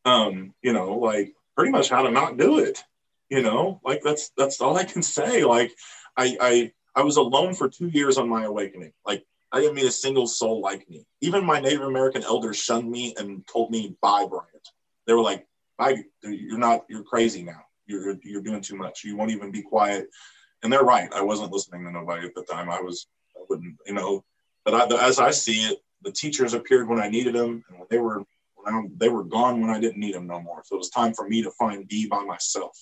[0.09, 2.83] um, you know, like pretty much how to not do it,
[3.29, 5.45] you know, like that's, that's all I can say.
[5.45, 5.73] Like
[6.17, 8.93] I, I, I was alone for two years on my awakening.
[9.07, 11.07] Like I didn't meet a single soul like me.
[11.21, 14.69] Even my Native American elders shunned me and told me, bye, Bryant.
[15.07, 15.47] They were like,
[15.79, 17.63] bye, you're not, you're crazy now.
[17.89, 19.03] you're you're doing too much.
[19.05, 20.09] You won't even be quiet."
[20.63, 21.09] And they're right.
[21.13, 22.69] I wasn't listening to nobody at the time.
[22.71, 24.25] I was I wouldn't, you know.
[24.65, 27.89] But I, as I see it, the teachers appeared when I needed them, and when
[27.91, 28.23] they were
[28.97, 30.63] they were gone when I didn't need them no more.
[30.65, 32.79] So it was time for me to find B by myself.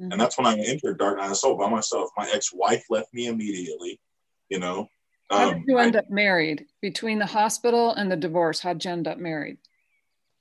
[0.00, 0.12] Mm-hmm.
[0.12, 2.10] And that's when I entered Dark Night of Soul by myself.
[2.16, 4.00] My ex-wife left me immediately,
[4.48, 4.88] you know.
[5.30, 6.66] How did um, you end I, up married?
[6.80, 9.58] Between the hospital and the divorce, how'd you end up married?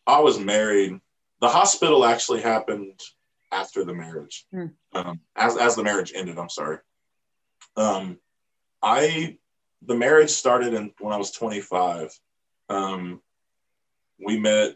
[0.07, 0.99] I was married.
[1.41, 2.99] The hospital actually happened
[3.51, 4.45] after the marriage.
[4.51, 4.67] Hmm.
[4.93, 6.77] Um, as as the marriage ended, I'm sorry.
[7.75, 8.17] Um,
[8.81, 9.37] I
[9.83, 12.17] the marriage started in when I was 25.
[12.69, 13.21] Um,
[14.23, 14.75] we met.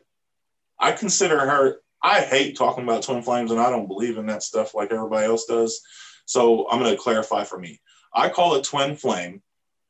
[0.79, 1.77] I consider her.
[2.01, 5.25] I hate talking about twin flames, and I don't believe in that stuff like everybody
[5.25, 5.81] else does.
[6.25, 7.79] So I'm going to clarify for me.
[8.13, 9.41] I call a twin flame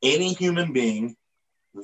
[0.02, 1.16] any human being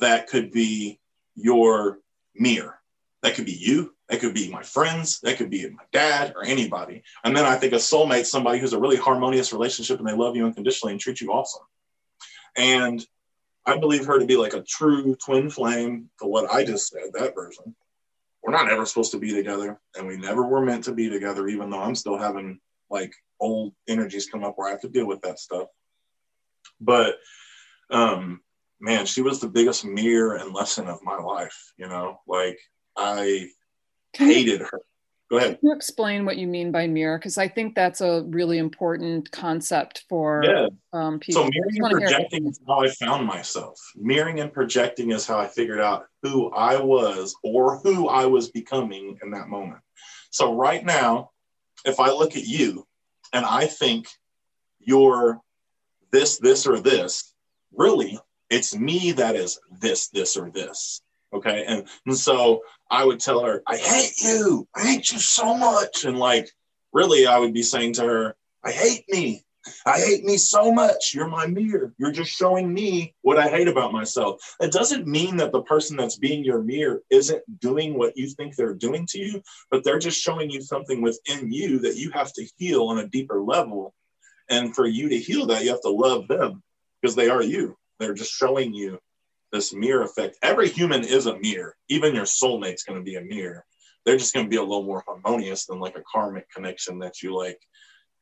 [0.00, 1.00] that could be
[1.34, 1.98] your
[2.34, 2.78] mirror.
[3.22, 3.94] That could be you.
[4.08, 5.20] That could be my friends.
[5.20, 7.02] That could be my dad or anybody.
[7.24, 10.36] And then I think a soulmate, somebody who's a really harmonious relationship and they love
[10.36, 11.62] you unconditionally and treat you awesome.
[12.56, 13.04] And
[13.66, 17.12] I believe her to be like a true twin flame to what I just said,
[17.14, 17.74] that version.
[18.42, 21.46] We're not ever supposed to be together, and we never were meant to be together,
[21.46, 22.58] even though I'm still having
[22.90, 25.68] like old energies come up where I have to deal with that stuff.
[26.80, 27.16] But
[27.90, 28.40] um
[28.80, 32.58] man, she was the biggest mirror and lesson of my life, you know, like
[32.96, 33.48] I
[34.12, 34.80] hated her.
[35.32, 35.60] Go ahead.
[35.60, 37.16] Can you explain what you mean by mirror?
[37.16, 40.68] Because I think that's a really important concept for yeah.
[40.92, 41.44] um, people.
[41.44, 43.80] So mirroring and projecting is how I found myself.
[43.96, 48.50] Mirroring and projecting is how I figured out who I was or who I was
[48.50, 49.80] becoming in that moment.
[50.28, 51.30] So right now,
[51.86, 52.86] if I look at you
[53.32, 54.08] and I think
[54.80, 55.40] you're
[56.10, 57.32] this, this, or this,
[57.74, 58.18] really,
[58.50, 61.00] it's me that is this, this, or this.
[61.32, 61.64] Okay.
[61.66, 64.68] And, and so I would tell her, I hate you.
[64.74, 66.04] I hate you so much.
[66.04, 66.48] And like,
[66.92, 69.44] really, I would be saying to her, I hate me.
[69.86, 71.12] I hate me so much.
[71.14, 71.94] You're my mirror.
[71.96, 74.56] You're just showing me what I hate about myself.
[74.60, 78.56] It doesn't mean that the person that's being your mirror isn't doing what you think
[78.56, 82.32] they're doing to you, but they're just showing you something within you that you have
[82.34, 83.94] to heal on a deeper level.
[84.48, 86.62] And for you to heal that, you have to love them
[87.00, 87.76] because they are you.
[88.00, 88.98] They're just showing you
[89.52, 90.38] this mirror effect.
[90.42, 91.76] Every human is a mirror.
[91.88, 93.64] Even your soulmate's going to be a mirror.
[94.04, 97.22] They're just going to be a little more harmonious than like a karmic connection that
[97.22, 97.60] you like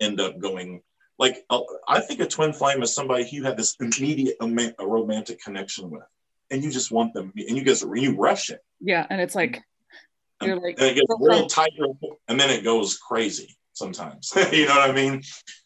[0.00, 0.82] end up going.
[1.18, 1.44] Like
[1.88, 6.02] I think a twin flame is somebody you have this immediate a romantic connection with,
[6.50, 8.60] and you just want them, and you just you rush it.
[8.80, 9.62] Yeah, and it's like
[10.42, 11.72] you're like and it gets real tight,
[12.28, 14.32] and then it goes crazy sometimes.
[14.52, 15.22] you know what I mean?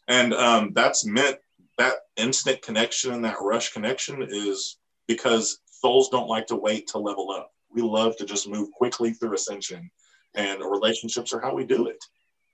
[0.08, 1.38] And um, that's meant
[1.78, 6.98] that instant connection and that rush connection is because souls don't like to wait to
[6.98, 7.50] level up.
[7.70, 9.90] We love to just move quickly through ascension,
[10.34, 12.02] and relationships are how we do it,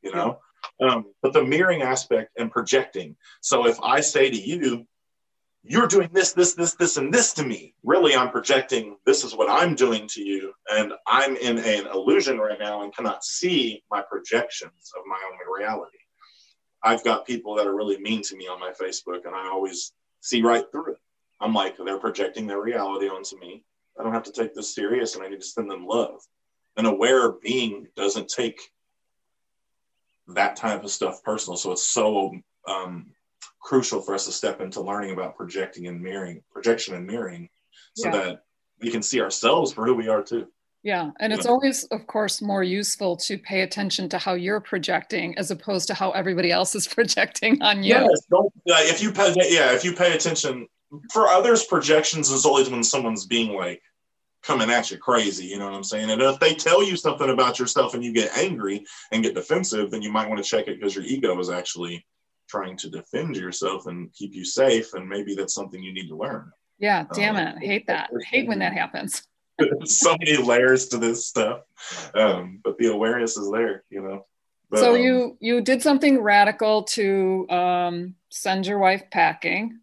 [0.02, 0.38] you know.
[0.80, 3.16] Um, but the mirroring aspect and projecting.
[3.40, 4.86] So if I say to you,
[5.62, 7.74] you're doing this, this, this, this, and this to me.
[7.82, 10.52] Really, I'm projecting this is what I'm doing to you.
[10.70, 15.60] And I'm in an illusion right now and cannot see my projections of my own
[15.60, 15.98] reality.
[16.82, 19.92] I've got people that are really mean to me on my Facebook, and I always
[20.20, 20.98] see right through it.
[21.40, 23.64] I'm like, they're projecting their reality onto me.
[23.98, 26.20] I don't have to take this serious and I need to send them love.
[26.76, 28.60] An aware being doesn't take
[30.28, 31.56] that type of stuff personal.
[31.56, 32.32] So it's so
[32.66, 33.12] um,
[33.60, 37.48] crucial for us to step into learning about projecting and mirroring, projection and mirroring,
[37.94, 38.16] so yeah.
[38.16, 38.44] that
[38.80, 40.46] we can see ourselves for who we are too.
[40.82, 41.10] Yeah.
[41.20, 45.50] And it's always, of course, more useful to pay attention to how you're projecting as
[45.50, 47.94] opposed to how everybody else is projecting on you.
[47.94, 50.66] Yes, uh, if you pay, yeah, if you pay attention
[51.12, 53.82] for others, projections is always when someone's being like
[54.42, 55.46] coming at you crazy.
[55.46, 56.10] You know what I'm saying?
[56.10, 59.90] And if they tell you something about yourself and you get angry and get defensive,
[59.90, 62.06] then you might want to check it because your ego is actually
[62.48, 64.94] trying to defend yourself and keep you safe.
[64.94, 66.50] And maybe that's something you need to learn.
[66.78, 67.56] Yeah, damn um, it.
[67.56, 68.10] I hate that.
[68.10, 69.22] I hate when that happens.
[69.84, 71.60] so many layers to this stuff.
[72.14, 74.26] Um, but the awareness is there, you know.
[74.70, 79.80] But, so you um, you did something radical to um, send your wife packing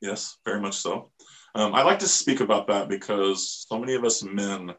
[0.00, 1.10] Yes, very much so.
[1.54, 4.74] Um, I like to speak about that because so many of us men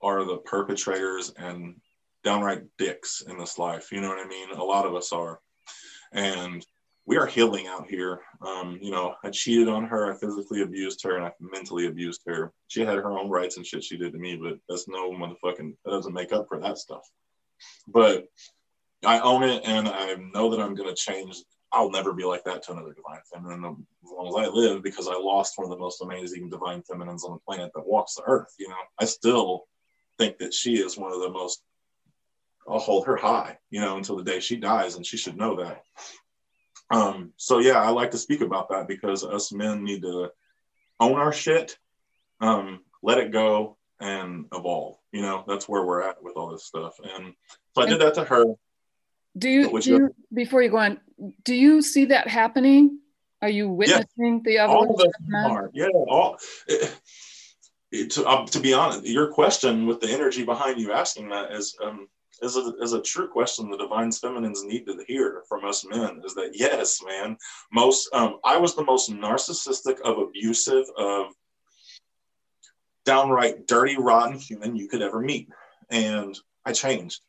[0.00, 1.80] are the perpetrators and
[2.24, 3.90] downright dicks in this life.
[3.92, 4.50] You know what I mean?
[4.52, 5.40] A lot of us are.
[6.12, 6.64] And
[7.06, 8.20] we are healing out here.
[8.40, 12.22] Um, you know, I cheated on her, I physically abused her, and I mentally abused
[12.26, 12.52] her.
[12.68, 15.74] She had her own rights and shit she did to me, but that's no motherfucking,
[15.84, 17.02] that doesn't make up for that stuff.
[17.88, 18.26] But
[19.04, 22.44] I own it and I know that I'm going to change I'll never be like
[22.44, 23.64] that to another divine feminine
[24.04, 27.24] as long as I live because I lost one of the most amazing divine feminines
[27.24, 28.54] on the planet that walks the earth.
[28.58, 29.64] You know, I still
[30.18, 31.62] think that she is one of the most
[32.68, 35.56] I'll hold her high, you know, until the day she dies, and she should know
[35.56, 35.82] that.
[36.90, 40.30] Um, so yeah, I like to speak about that because us men need to
[41.00, 41.76] own our shit,
[42.40, 44.98] um, let it go, and evolve.
[45.10, 46.94] You know, that's where we're at with all this stuff.
[47.02, 47.34] And
[47.74, 48.44] so I did that to her.
[49.36, 51.00] Do you, do you before you go on,
[51.44, 52.98] do you see that happening?
[53.40, 55.68] Are you witnessing the evolution of men?
[55.72, 56.96] Yeah, all, it,
[57.90, 61.50] it, to, um, to be honest, your question with the energy behind you asking that
[61.50, 62.08] is um,
[62.42, 66.20] is a, is a true question the divine feminines need to hear from us men
[66.24, 67.36] is that yes man
[67.72, 71.26] most um, i was the most narcissistic of abusive of
[73.04, 75.48] downright dirty rotten human you could ever meet
[75.90, 77.20] and i changed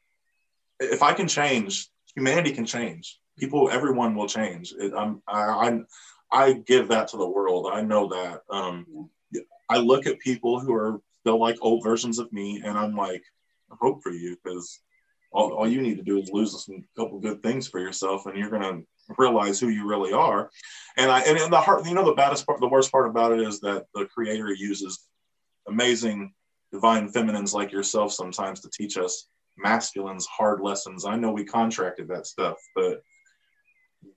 [0.80, 3.20] if i can change humanity can change.
[3.38, 4.74] People everyone will change.
[4.78, 5.80] It, I'm, I, I
[6.32, 7.70] i give that to the world.
[7.72, 9.10] I know that um,
[9.70, 13.24] i look at people who are still like old versions of me and i'm like
[13.72, 14.80] I hope for you because
[15.32, 18.38] all, all you need to do is lose some couple good things for yourself and
[18.38, 18.86] you're going to
[19.18, 20.52] realize who you really are.
[20.98, 23.32] And i and in the heart you know the baddest part the worst part about
[23.32, 25.08] it is that the creator uses
[25.68, 26.34] amazing
[26.72, 32.08] divine feminines like yourself sometimes to teach us masculines hard lessons i know we contracted
[32.08, 33.02] that stuff but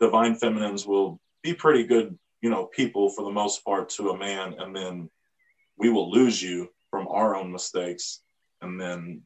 [0.01, 4.18] divine feminines will be pretty good you know people for the most part to a
[4.18, 5.09] man and then
[5.79, 8.22] we will lose you from our own mistakes
[8.62, 9.22] and then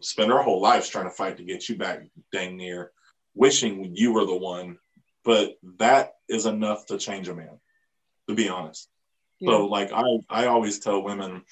[0.00, 2.92] spend our whole lives trying to fight to get you back dang near,
[3.34, 4.78] wishing you were the one.
[5.24, 7.58] But that is enough to change a man,
[8.28, 8.88] to be honest.
[9.40, 9.50] Yeah.
[9.50, 11.42] So like I, I always tell women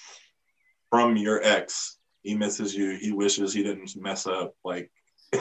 [0.91, 4.55] from your ex, he misses you, he wishes he didn't mess up.
[4.65, 4.91] Like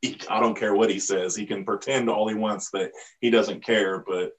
[0.00, 1.36] he, I don't care what he says.
[1.36, 4.32] He can pretend all he wants that he doesn't care, but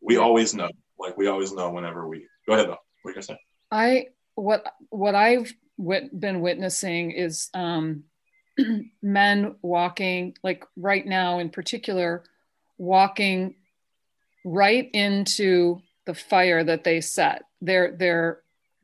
[0.00, 0.70] we always know.
[0.98, 2.78] Like we always know whenever we go ahead though.
[3.02, 3.38] What are you gonna say?
[3.72, 8.04] I what what I've wit- been witnessing is um,
[9.02, 12.24] men walking, like right now in particular,
[12.78, 13.54] walking
[14.44, 17.42] right into the fire that they set.
[17.62, 18.42] They're they're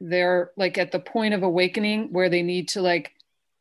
[0.08, 3.12] they're like at the point of awakening where they need to like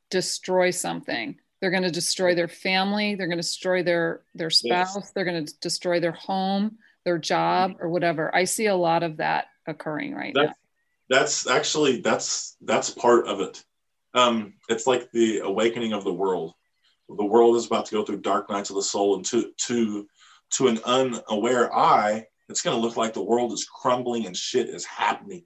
[0.10, 1.38] destroy something.
[1.60, 3.16] They're going to destroy their family.
[3.16, 4.96] They're going to destroy their their spouse.
[4.96, 5.12] Yes.
[5.12, 8.34] They're going to destroy their home, their job, or whatever.
[8.36, 10.56] I see a lot of that occurring right that's, now
[11.10, 13.64] that's actually that's that's part of it
[14.14, 16.54] um, it's like the awakening of the world
[17.08, 20.08] the world is about to go through dark nights of the soul and to to
[20.52, 24.70] to an unaware eye it's going to look like the world is crumbling and shit
[24.70, 25.44] is happening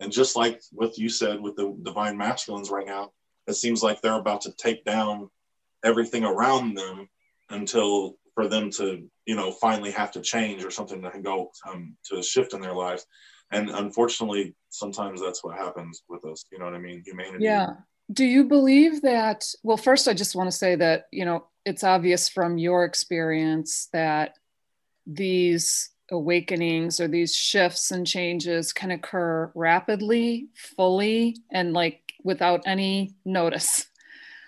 [0.00, 3.10] and just like what you said with the divine masculines right now
[3.48, 5.30] it seems like they're about to take down
[5.84, 7.08] everything around them
[7.50, 11.96] until for them to you know finally have to change or something to go um,
[12.04, 13.06] to a shift in their lives.
[13.50, 16.44] And unfortunately sometimes that's what happens with us.
[16.52, 17.02] You know what i mean?
[17.04, 17.44] Humanity.
[17.44, 17.70] Yeah.
[18.12, 21.84] Do you believe that well first i just want to say that you know it's
[21.84, 24.36] obvious from your experience that
[25.06, 33.14] these awakenings or these shifts and changes can occur rapidly fully and like without any
[33.24, 33.86] notice.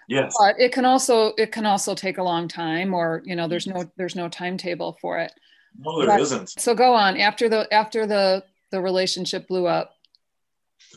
[0.09, 0.35] Yes.
[0.39, 3.67] But it can also it can also take a long time or you know there's
[3.67, 5.33] no there's no timetable for it.
[5.79, 9.95] No there not so go on after the after the the relationship blew up?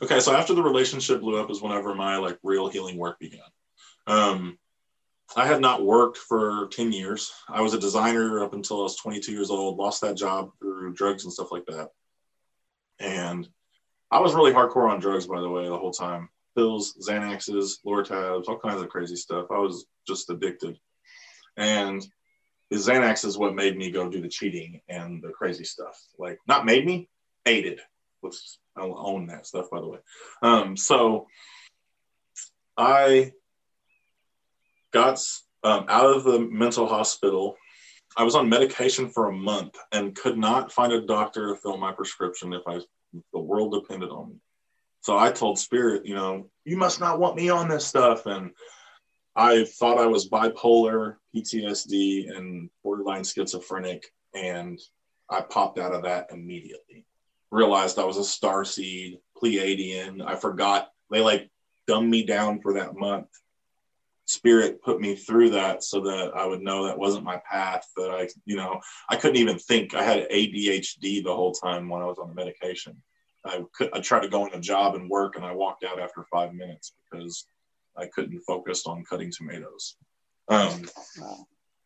[0.02, 3.42] Okay, so after the relationship blew up is whenever my like real healing work began.
[4.08, 4.58] Um,
[5.36, 7.32] I had not worked for 10 years.
[7.50, 10.94] I was a designer up until I was 22 years old, lost that job through
[10.94, 11.90] drugs and stuff like that.
[13.00, 13.48] And
[14.12, 16.30] I was really hardcore on drugs, by the way, the whole time.
[16.56, 19.48] Pills, Xanaxes, Lortabs, all kinds of crazy stuff.
[19.50, 20.78] I was just addicted.
[21.58, 22.06] And
[22.70, 26.00] the Xanax is what made me go do the cheating and the crazy stuff.
[26.20, 27.10] Like, not made me,
[27.46, 27.80] aided.
[28.22, 30.00] Let's I'll own that stuff, by the way.
[30.42, 31.28] Um, so
[32.78, 33.34] I
[34.94, 35.20] got
[35.64, 37.56] um, out of the mental hospital.
[38.16, 41.78] I was on medication for a month and could not find a doctor to fill
[41.78, 42.80] my prescription if I
[43.32, 44.36] the world depended on me.
[45.02, 48.26] So I told Spirit, you know, you must not want me on this stuff.
[48.26, 48.52] And
[49.36, 54.04] I thought I was bipolar, PTSD, and borderline schizophrenic.
[54.34, 54.80] And
[55.30, 57.06] I popped out of that immediately
[57.54, 60.26] realized I was a star seed, Pleiadian.
[60.26, 61.50] I forgot they like
[61.88, 63.28] dumbed me down for that month.
[64.26, 67.86] Spirit put me through that so that I would know that wasn't my path.
[67.98, 69.94] That I, you know, I couldn't even think.
[69.94, 73.02] I had ADHD the whole time when I was on the medication.
[73.46, 76.00] I could, I tried to go in a job and work, and I walked out
[76.00, 77.46] after five minutes because
[77.98, 79.98] I couldn't focus on cutting tomatoes.
[80.48, 80.86] Um,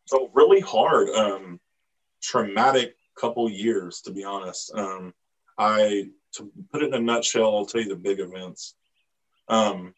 [0.06, 1.60] so really hard, um,
[2.22, 4.72] traumatic couple years to be honest.
[4.74, 5.12] Um,
[5.58, 8.74] I, to put it in a nutshell, I'll tell you the big events.
[9.48, 9.94] Um,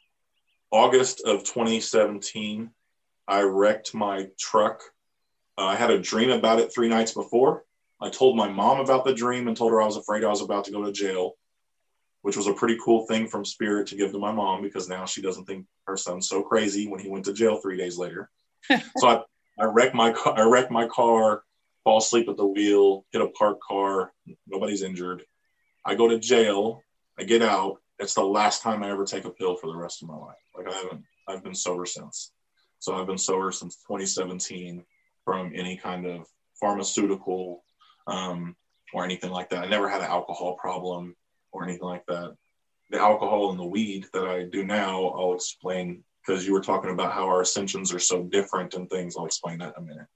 [0.71, 2.71] August of 2017,
[3.27, 4.83] I wrecked my truck.
[5.59, 7.65] Uh, I had a dream about it three nights before.
[8.01, 10.43] I told my mom about the dream and told her I was afraid I was
[10.43, 11.35] about to go to jail,
[12.23, 15.05] which was a pretty cool thing from Spirit to give to my mom because now
[15.05, 18.31] she doesn't think her son's so crazy when he went to jail three days later.
[18.71, 19.23] so I,
[19.59, 20.39] I wrecked my car.
[20.39, 21.43] I wrecked my car,
[21.85, 24.13] fall asleep at the wheel, hit a parked car.
[24.47, 25.25] Nobody's injured.
[25.85, 26.83] I go to jail.
[27.19, 27.80] I get out.
[28.01, 30.37] It's the last time I ever take a pill for the rest of my life.
[30.57, 31.05] Like I haven't.
[31.29, 32.33] I've been sober since.
[32.79, 34.85] So I've been sober since 2017
[35.25, 36.27] from any kind of
[36.59, 37.63] pharmaceutical
[38.07, 38.57] um,
[38.95, 39.65] or anything like that.
[39.65, 41.15] I never had an alcohol problem
[41.53, 42.35] or anything like that.
[42.91, 46.91] The alcohol and the weed that I do now, I'll explain because you were talking
[46.91, 49.15] about how our ascensions are so different and things.
[49.17, 50.07] I'll explain that in a minute.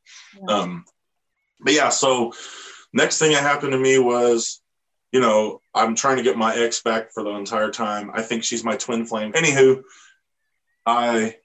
[0.49, 0.55] Yeah.
[0.55, 0.85] Um,
[1.61, 2.33] but yeah, so
[2.93, 4.63] next thing that happened to me was,
[5.15, 8.11] you know, I'm trying to get my ex back for the entire time.
[8.13, 9.33] I think she's my twin flame.
[9.33, 9.85] Anywho,
[10.85, 11.37] I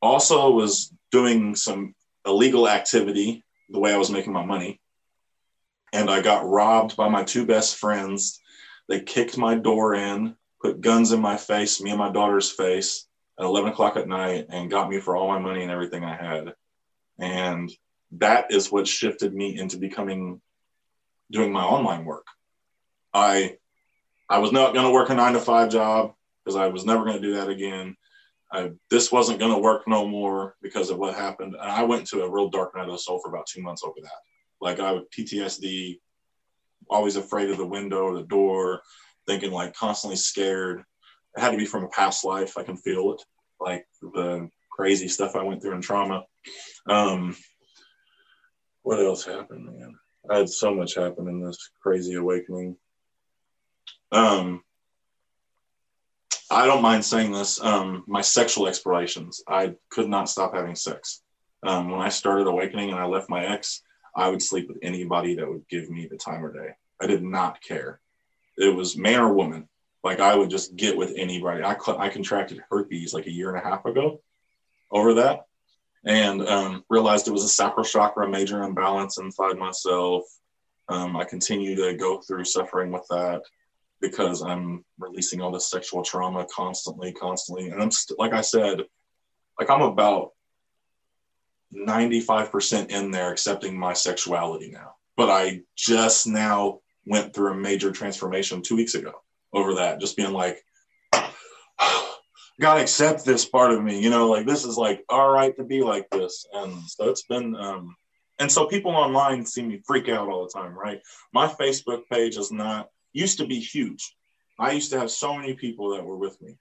[0.00, 1.94] also was doing some
[2.26, 4.80] illegal activity the way I was making my money.
[5.92, 8.40] And I got robbed by my two best friends.
[8.88, 13.06] They kicked my door in, put guns in my face, me and my daughter's face
[13.38, 16.16] at 11 o'clock at night, and got me for all my money and everything I
[16.16, 16.54] had.
[17.18, 17.70] And
[18.12, 20.40] that is what shifted me into becoming
[21.30, 22.24] doing my online work.
[23.14, 23.56] I
[24.28, 27.04] I was not going to work a nine to five job because I was never
[27.04, 27.96] going to do that again.
[28.52, 31.54] I, this wasn't going to work no more because of what happened.
[31.54, 33.82] And I went to a real dark night of the soul for about two months
[33.84, 34.10] over that.
[34.60, 36.00] Like I would PTSD,
[36.90, 38.80] always afraid of the window the door,
[39.26, 40.82] thinking like constantly scared.
[41.36, 42.56] It had to be from a past life.
[42.56, 43.22] I can feel it,
[43.60, 46.24] like the crazy stuff I went through in trauma.
[46.88, 47.36] Um,
[48.82, 49.94] what else happened, man?
[50.30, 52.76] I had so much happen in this crazy awakening.
[54.12, 54.62] Um,
[56.50, 57.60] I don't mind saying this.
[57.62, 61.22] Um, my sexual explorations, I could not stop having sex.
[61.62, 63.82] Um, when I started awakening and I left my ex,
[64.16, 66.70] I would sleep with anybody that would give me the time of day.
[67.00, 68.00] I did not care.
[68.56, 69.68] It was man or woman.
[70.02, 71.62] Like I would just get with anybody.
[71.62, 74.20] I, I contracted herpes like a year and a half ago
[74.90, 75.44] over that
[76.04, 80.24] and um, realized it was a sacral chakra major imbalance inside myself.
[80.88, 83.42] Um, I continue to go through suffering with that
[84.00, 87.68] because I'm releasing all this sexual trauma constantly, constantly.
[87.68, 88.82] And I'm st- like I said,
[89.58, 90.32] like I'm about
[91.74, 94.94] 95% in there accepting my sexuality now.
[95.16, 99.12] But I just now went through a major transformation two weeks ago
[99.52, 100.62] over that, just being like,
[102.60, 105.64] gotta accept this part of me, you know, like this is like all right to
[105.64, 106.46] be like this.
[106.52, 107.96] And so it's been um
[108.38, 111.00] and so people online see me freak out all the time, right?
[111.32, 114.14] My Facebook page is not used to be huge.
[114.58, 116.56] I used to have so many people that were with me.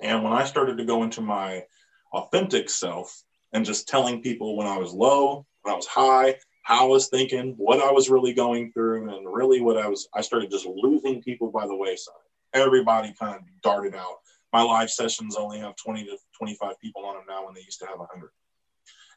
[0.00, 1.64] And when I started to go into my
[2.12, 6.86] authentic self and just telling people when I was low, when I was high, how
[6.86, 10.22] I was thinking, what I was really going through, and really what I was, I
[10.22, 12.14] started just losing people by the wayside.
[12.54, 14.20] Everybody kind of darted out.
[14.52, 17.80] My live sessions only have 20 to 25 people on them now when they used
[17.80, 18.30] to have 100.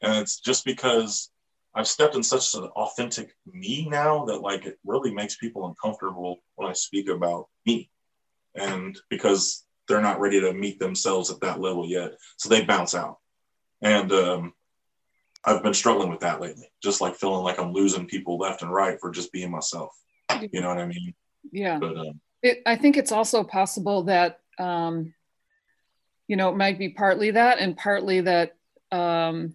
[0.01, 1.29] And it's just because
[1.77, 6.39] I've stepped in such an authentic me now that like it really makes people uncomfortable
[6.55, 7.91] when I speak about me.
[8.55, 12.13] And because they're not ready to meet themselves at that level yet.
[12.37, 13.19] So they bounce out.
[13.83, 14.53] And um,
[15.45, 18.73] I've been struggling with that lately, just like feeling like I'm losing people left and
[18.73, 19.91] right for just being myself.
[20.51, 21.13] You know what I mean?
[21.51, 21.77] Yeah.
[21.77, 25.13] But um, it, I think it's also possible that, um,
[26.27, 28.55] you know, it might be partly that and partly that
[28.91, 29.53] um,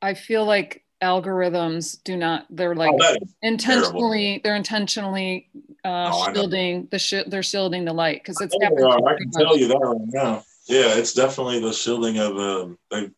[0.00, 4.40] I feel like algorithms do not they're like oh, intentionally terrible.
[4.42, 5.48] they're intentionally
[5.84, 9.56] uh oh, shielding the sh- they're shielding the light because it's oh, I can tell
[9.56, 10.42] you that right now.
[10.66, 13.10] Yeah it's definitely the shielding of um they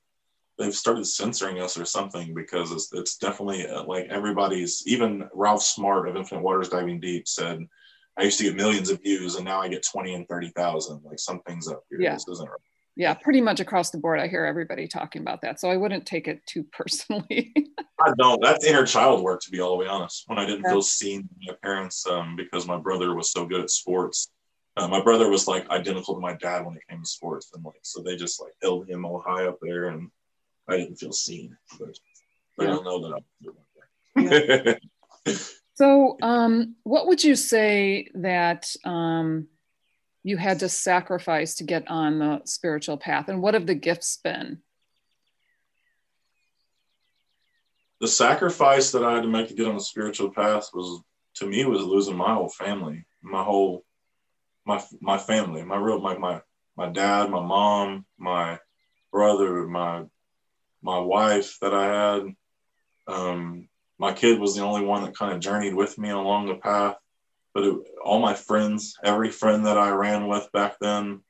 [0.58, 5.62] they've started censoring us or something because it's, it's definitely uh, like everybody's even Ralph
[5.62, 7.66] Smart of Infinite Waters Diving Deep said
[8.18, 11.18] I used to get millions of views and now I get 20 and 30,000 like
[11.18, 12.02] something's up here.
[12.02, 12.12] Yeah.
[12.12, 12.60] this isn't right
[13.01, 14.20] yeah, pretty much across the board.
[14.20, 15.59] I hear everybody talking about that.
[15.59, 17.55] So I wouldn't take it too personally.
[17.98, 18.42] I don't.
[18.42, 20.24] That's inner child work, to be all the way honest.
[20.26, 20.72] When I didn't yeah.
[20.72, 24.30] feel seen by my parents um, because my brother was so good at sports.
[24.76, 27.51] Uh, my brother was like identical to my dad when it came to sports.
[27.55, 30.11] And like, so they just like held him all high up there and
[30.68, 31.57] I didn't feel seen.
[31.78, 31.98] But,
[32.59, 32.68] but yeah.
[32.68, 34.76] I don't know that I'm doing
[35.26, 35.34] yeah.
[35.74, 39.48] So, um, what would you say that um,
[40.22, 44.18] you had to sacrifice to get on the spiritual path and what have the gifts
[44.22, 44.58] been
[48.00, 51.02] the sacrifice that i had to make to get on the spiritual path was
[51.34, 53.84] to me was losing my whole family my whole
[54.66, 56.40] my my family my real my my,
[56.76, 58.58] my dad my mom my
[59.12, 60.04] brother my
[60.82, 62.34] my wife that I had.
[63.06, 63.68] Um,
[63.98, 66.96] my kid was the only one that kind of journeyed with me along the path.
[67.55, 71.20] But it, all my friends, every friend that I ran with back then,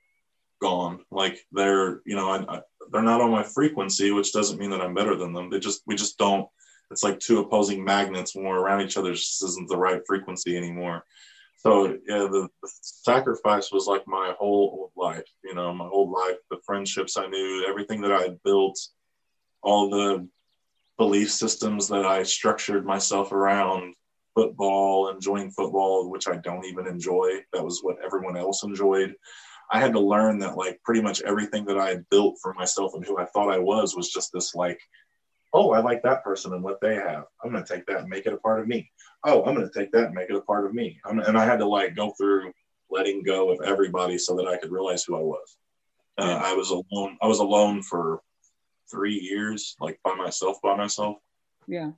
[0.61, 1.01] gone.
[1.11, 2.61] Like they're, you know, I, I,
[2.93, 5.51] they're not on my frequency, which doesn't mean that I'm better than them.
[5.51, 6.49] They just, we just don't.
[6.91, 9.15] It's like two opposing magnets when we're around each other.
[9.15, 11.05] Just isn't the right frequency anymore.
[11.57, 15.29] So yeah, the, the sacrifice was like my whole life.
[15.45, 18.79] You know, my whole life, the friendships I knew, everything that I had built,
[19.63, 20.27] all the
[20.99, 23.95] belief systems that I structured myself around
[24.35, 27.41] football, enjoying football, which I don't even enjoy.
[27.53, 29.15] That was what everyone else enjoyed.
[29.73, 32.95] I had to learn that like pretty much everything that I had built for myself
[32.95, 34.81] and who I thought I was was just this like,
[35.53, 37.25] oh, I like that person and what they have.
[37.43, 38.91] I'm going to take that and make it a part of me.
[39.25, 40.99] Oh, I'm going to take that and make it a part of me.
[41.05, 42.53] I'm, and I had to like go through
[42.91, 45.57] letting go of everybody so that I could realize who I was.
[46.19, 47.17] Uh, I was alone.
[47.23, 48.21] I was alone for
[48.91, 51.17] three years, like by myself, by myself.
[51.67, 51.93] Yeah.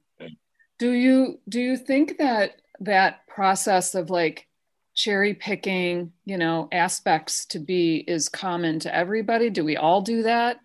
[0.83, 4.49] Do you do you think that that process of like
[4.95, 9.49] cherry picking, you know, aspects to be is common to everybody?
[9.49, 10.59] Do we all do that?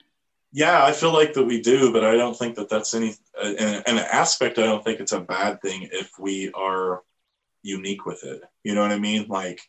[0.51, 3.83] Yeah, I feel like that we do, but I don't think that that's any an,
[3.85, 4.57] an aspect.
[4.57, 7.03] I don't think it's a bad thing if we are
[7.61, 8.41] unique with it.
[8.63, 9.27] You know what I mean?
[9.27, 9.61] Like,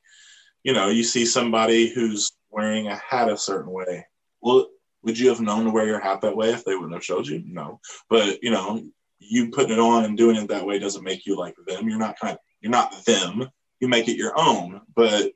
[0.63, 4.07] you know, you see somebody who's wearing a hat a certain way.
[4.41, 4.69] Well,
[5.03, 7.27] would you have known to wear your hat that way if they wouldn't have showed
[7.27, 7.43] you?
[7.45, 7.81] No.
[8.09, 8.83] But you know,
[9.19, 11.89] you putting it on and doing it that way doesn't make you like them.
[11.89, 13.49] You're not kind of you're not them.
[13.81, 14.81] You make it your own.
[14.95, 15.33] But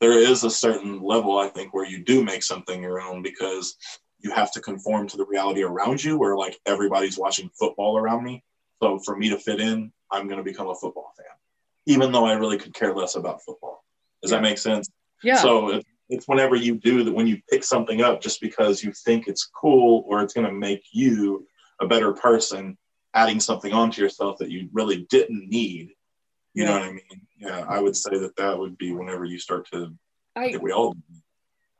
[0.00, 3.76] there is a certain level, I think, where you do make something your own because
[4.20, 8.24] you have to conform to the reality around you where like everybody's watching football around
[8.24, 8.42] me.
[8.82, 11.26] So for me to fit in, I'm gonna become a football fan.
[11.86, 13.84] Even though I really could care less about football.
[14.22, 14.38] Does yeah.
[14.38, 14.88] that make sense?
[15.22, 15.36] Yeah.
[15.36, 19.26] So it's whenever you do that when you pick something up just because you think
[19.26, 21.46] it's cool or it's going to make you
[21.80, 22.76] a better person
[23.14, 25.90] adding something onto yourself that you really didn't need
[26.52, 26.70] you yeah.
[26.70, 29.68] know what i mean yeah i would say that that would be whenever you start
[29.70, 29.92] to
[30.36, 30.94] i, I think we all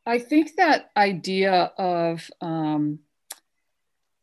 [0.07, 2.99] i think that idea of um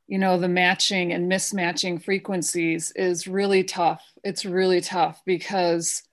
[0.07, 6.03] you know the matching and mismatching frequencies is really tough it's really tough because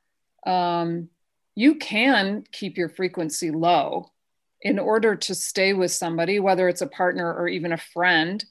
[0.46, 1.08] um
[1.58, 4.12] you can keep your frequency low
[4.62, 8.44] in order to stay with somebody, whether it's a partner or even a friend.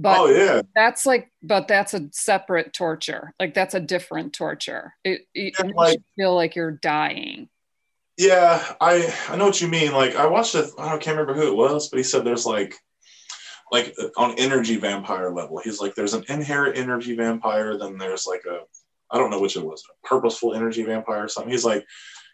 [0.00, 0.62] But oh, yeah.
[0.74, 3.34] that's like, but that's a separate torture.
[3.38, 4.94] Like that's a different torture.
[5.04, 7.50] It, it, it like, you feel like you're dying.
[8.16, 9.92] Yeah, I I know what you mean.
[9.92, 10.70] Like I watched it.
[10.78, 12.76] I can't remember who it was, but he said there's like
[13.70, 15.60] like uh, on energy vampire level.
[15.62, 18.60] He's like there's an inherent energy vampire, then there's like a
[19.10, 21.52] I don't know which it was, a purposeful energy vampire or something.
[21.52, 21.84] He's like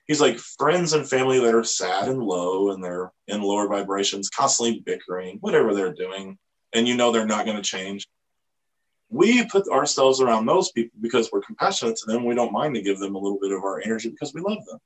[0.07, 4.31] he's like friends and family that are sad and low and they're in lower vibrations,
[4.31, 6.39] constantly bickering, whatever they're doing,
[6.73, 8.07] and you know they're not going to change.
[9.09, 12.25] We put ourselves around those people because we're compassionate to them.
[12.25, 14.65] We don't mind to give them a little bit of our energy because we love
[14.67, 14.79] them.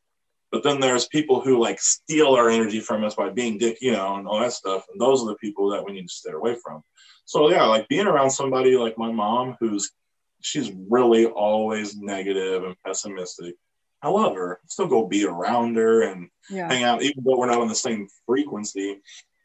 [0.53, 3.93] But then there's people who like steal our energy from us by being dick, you
[3.93, 4.85] know, and all that stuff.
[4.93, 6.83] And those are the people that we need to stay away from.
[7.25, 9.93] So yeah, like being around somebody like my mom, who's
[10.41, 13.55] she's really always negative and pessimistic
[14.03, 14.61] I love her.
[14.67, 16.69] Still go be around her and yeah.
[16.69, 19.01] hang out, even though we're not on the same frequency.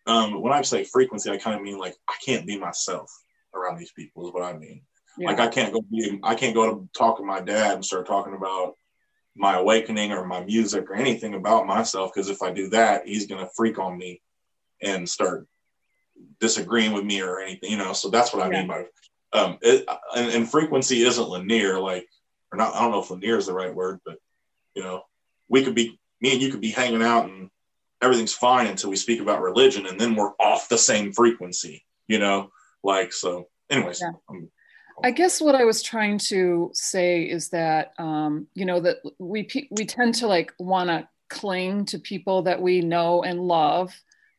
[0.08, 3.12] Um, when I say frequency, I kind of mean like I can't be myself
[3.53, 4.28] around these people.
[4.28, 4.82] Is what I mean.
[5.18, 5.30] Yeah.
[5.30, 8.06] Like I can't go be, I can't go to talk to my dad and start
[8.06, 8.76] talking about
[9.36, 13.28] my awakening or my music or anything about myself because if I do that, he's
[13.28, 14.22] gonna freak on me
[14.82, 15.47] and start
[16.39, 17.93] disagreeing with me or anything, you know.
[17.93, 18.60] So that's what I yeah.
[18.60, 18.86] mean by
[19.34, 19.86] um, it,
[20.16, 22.08] and, and frequency isn't linear, like
[22.51, 22.74] or not.
[22.74, 24.18] I don't know if linear is the right word, but
[24.76, 25.03] you know,
[25.49, 27.49] we could be me and you could be hanging out and
[28.06, 31.84] everything's fine until we speak about religion, and then we're off the same frequency.
[32.08, 32.51] You know,
[32.84, 33.47] like so.
[33.70, 34.39] Anyways, yeah.
[35.03, 39.47] I guess what I was trying to say is that um, you know that we
[39.72, 43.91] we tend to like want to cling to people that we know and love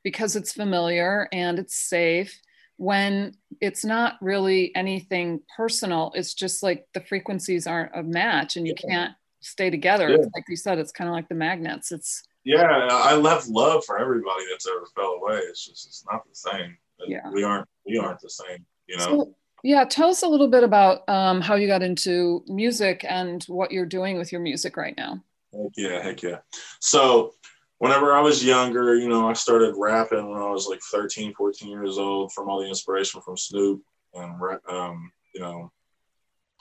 [0.05, 2.41] because it's familiar and it's safe
[2.77, 8.69] when it's not really anything personal it's just like the frequencies aren't a match and
[8.69, 9.15] you can't
[9.47, 10.11] stay together.
[10.11, 10.27] Yeah.
[10.35, 11.93] Like you said, it's kind of like the magnets.
[11.93, 15.39] It's yeah, I left love for everybody that's ever fell away.
[15.39, 16.79] It's just it's not the same.
[17.07, 17.29] Yeah.
[17.31, 19.03] We aren't we aren't the same, you know.
[19.03, 19.35] So,
[19.65, 23.73] yeah, tell us a little bit about um, how you got into music and what
[23.73, 25.21] you're doing with your music right now.
[25.53, 26.39] Heck yeah, heck yeah.
[26.79, 27.35] So
[27.79, 31.69] whenever I was younger, you know, I started rapping when I was like 13, 14
[31.69, 33.83] years old from all the inspiration from Snoop
[34.15, 35.73] and, um, you know,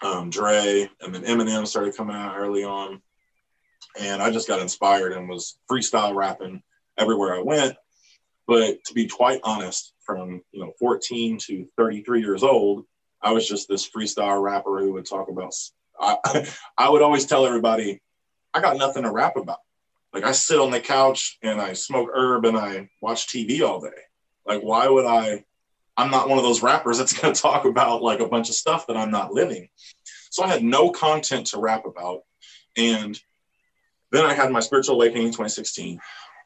[0.02, 3.02] um, Dre, and then Eminem started coming out early on.
[4.00, 6.62] And I just got inspired and was freestyle rapping
[6.98, 7.76] everywhere I went.
[8.48, 12.86] But to be quite honest, from you know 14 to 33 years old,
[13.22, 15.54] I was just this freestyle rapper who would talk about.
[16.00, 18.02] I, I would always tell everybody,
[18.54, 19.60] I got nothing to rap about.
[20.14, 23.82] Like I sit on the couch and I smoke herb and I watch TV all
[23.82, 23.90] day.
[24.46, 25.44] Like why would I?
[25.98, 28.56] I'm not one of those rappers that's going to talk about like a bunch of
[28.56, 29.70] stuff that I'm not living.
[30.30, 32.22] So I had no content to rap about,
[32.78, 33.20] and
[34.16, 36.00] then I had my spiritual awakening in 2016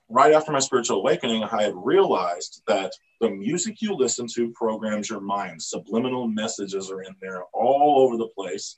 [0.09, 2.91] right after my spiritual awakening, I had realized that
[3.22, 5.61] the music you listen to programs your mind.
[5.61, 8.78] Subliminal messages are in there all over the place.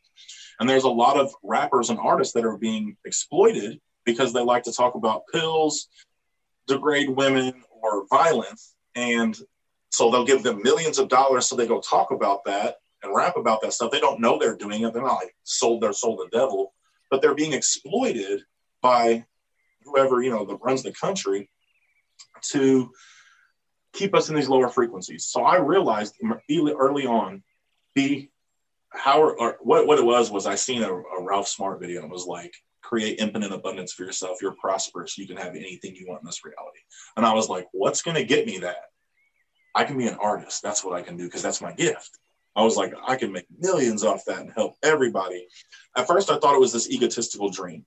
[0.60, 4.64] And there's a lot of rappers and artists that are being exploited because they like
[4.64, 5.88] to talk about pills,
[6.68, 8.76] degrade women, or violence.
[8.96, 9.38] And
[9.90, 13.38] so they'll give them millions of dollars so they go talk about that and rap
[13.38, 13.92] about that stuff.
[13.92, 14.94] They don't know they're doing it.
[14.94, 16.74] They're not like sold their soul to the devil,
[17.10, 18.44] but they're being exploited
[18.82, 19.26] by
[19.84, 21.50] whoever you know that runs the country
[22.52, 22.92] to
[23.94, 25.26] keep us in these lower frequencies.
[25.26, 26.16] So I realized
[26.50, 27.44] early on,
[27.96, 28.30] the
[28.90, 32.12] how or what what it was was I seen a, a Ralph Smart video and
[32.12, 34.40] it was like create infinite abundance for yourself.
[34.42, 35.18] You're prosperous.
[35.18, 36.80] You can have anything you want in this reality.
[37.16, 38.90] And I was like, what's going to get me that?
[39.74, 40.62] I can be an artist.
[40.62, 42.20] That's what I can do because that's my gift.
[42.56, 45.48] I was like, I can make millions off that and help everybody.
[45.96, 47.86] At first, I thought it was this egotistical dream.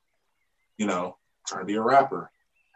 [0.79, 1.16] You know,
[1.47, 2.31] trying to be a rapper.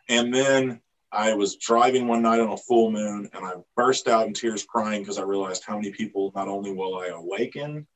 [0.08, 0.80] And then
[1.10, 4.64] I was driving one night on a full moon and I burst out in tears
[4.64, 7.86] crying because I realized how many people not only will I awaken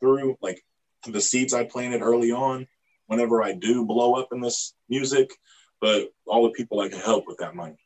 [0.00, 0.62] through like
[1.06, 2.66] the seeds I planted early on
[3.06, 5.30] whenever I do blow up in this music,
[5.80, 7.76] but all the people I can help with that money.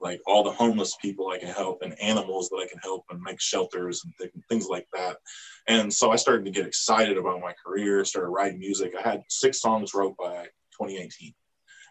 [0.00, 3.20] Like all the homeless people I can help and animals that I can help and
[3.20, 5.18] make shelters and th- things like that.
[5.68, 8.94] And so I started to get excited about my career, started writing music.
[8.98, 10.48] I had six songs wrote by
[10.80, 11.34] 2018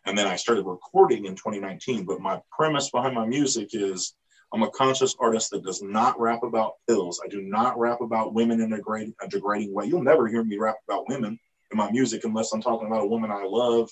[0.05, 2.05] and then I started recording in 2019.
[2.05, 4.15] But my premise behind my music is
[4.53, 7.21] I'm a conscious artist that does not rap about pills.
[7.23, 9.85] I do not rap about women in a, great, a degrading way.
[9.85, 11.39] You'll never hear me rap about women
[11.71, 13.89] in my music unless I'm talking about a woman I love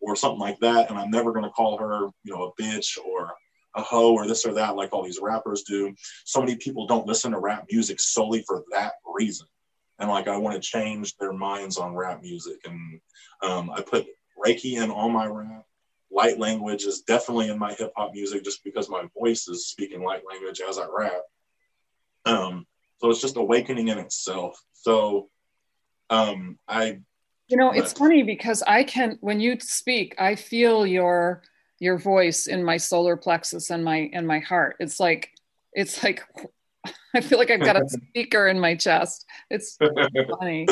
[0.00, 0.90] or something like that.
[0.90, 3.32] And I'm never going to call her, you know, a bitch or
[3.76, 5.94] a hoe or this or that like all these rappers do.
[6.24, 9.46] So many people don't listen to rap music solely for that reason.
[10.00, 12.56] And like I want to change their minds on rap music.
[12.64, 13.00] And
[13.42, 14.06] um, I put
[14.44, 15.64] Reiki in all my rap.
[16.10, 20.02] Light language is definitely in my hip hop music just because my voice is speaking
[20.02, 21.22] light language as I rap.
[22.26, 22.66] Um,
[22.98, 24.62] so it's just awakening in itself.
[24.72, 25.30] So
[26.10, 27.00] um, I
[27.52, 31.42] you know it's funny because i can when you speak i feel your
[31.80, 35.30] your voice in my solar plexus and my and my heart it's like
[35.74, 36.22] it's like
[37.14, 39.76] i feel like i've got a speaker in my chest it's
[40.38, 40.66] funny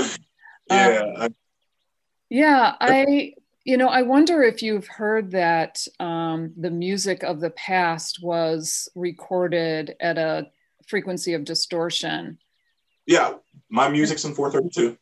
[0.71, 1.35] yeah um,
[2.31, 3.35] yeah i
[3.65, 8.89] you know, I wonder if you've heard that um, the music of the past was
[8.95, 10.51] recorded at a
[10.87, 12.39] frequency of distortion.
[13.07, 13.35] Yeah,
[13.69, 14.97] my music's in 432.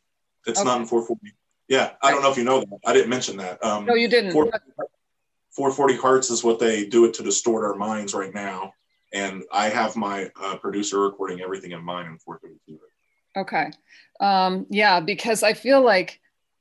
[0.45, 0.67] It's okay.
[0.67, 1.33] not in 440.
[1.67, 2.79] Yeah, I don't know if you know that.
[2.85, 3.63] I didn't mention that.
[3.63, 4.31] Um, no, you didn't.
[4.31, 8.73] 440 hertz is what they do it to distort our minds right now.
[9.13, 12.79] And I have my uh, producer recording everything in mine in 432.
[13.37, 13.71] Okay.
[14.19, 16.19] Um, yeah, because I feel like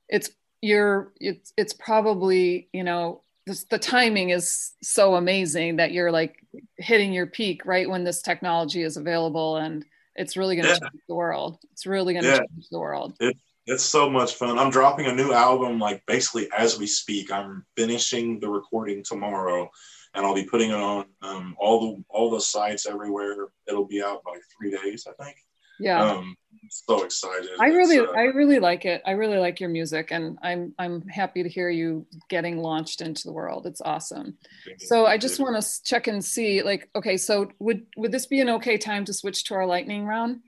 [0.08, 0.30] it's
[0.60, 6.44] you're it's it's probably you know this, the timing is so amazing that you're like
[6.76, 9.84] hitting your peak right when this technology is available and
[10.14, 10.90] it's really going to yeah.
[10.90, 11.58] change the world.
[11.72, 12.38] It's really going to yeah.
[12.38, 13.14] change the world.
[13.20, 13.36] It,
[13.66, 14.58] it's so much fun.
[14.58, 17.30] I'm dropping a new album like basically as we speak.
[17.30, 19.70] I'm finishing the recording tomorrow
[20.14, 23.48] and i'll be putting it on um, all the all the sites everywhere.
[23.66, 25.36] It'll be out by three days i think
[25.80, 26.12] yeah.
[26.12, 26.36] Um,
[26.70, 27.50] so excited.
[27.60, 29.02] I really uh, i really like it.
[29.06, 33.24] I really like your music and i'm i'm happy to hear you getting launched into
[33.24, 33.66] the world.
[33.66, 34.36] It's awesome.
[34.78, 38.40] So i just want to check and see like okay so would would this be
[38.40, 40.40] an okay time to switch to our lightning round?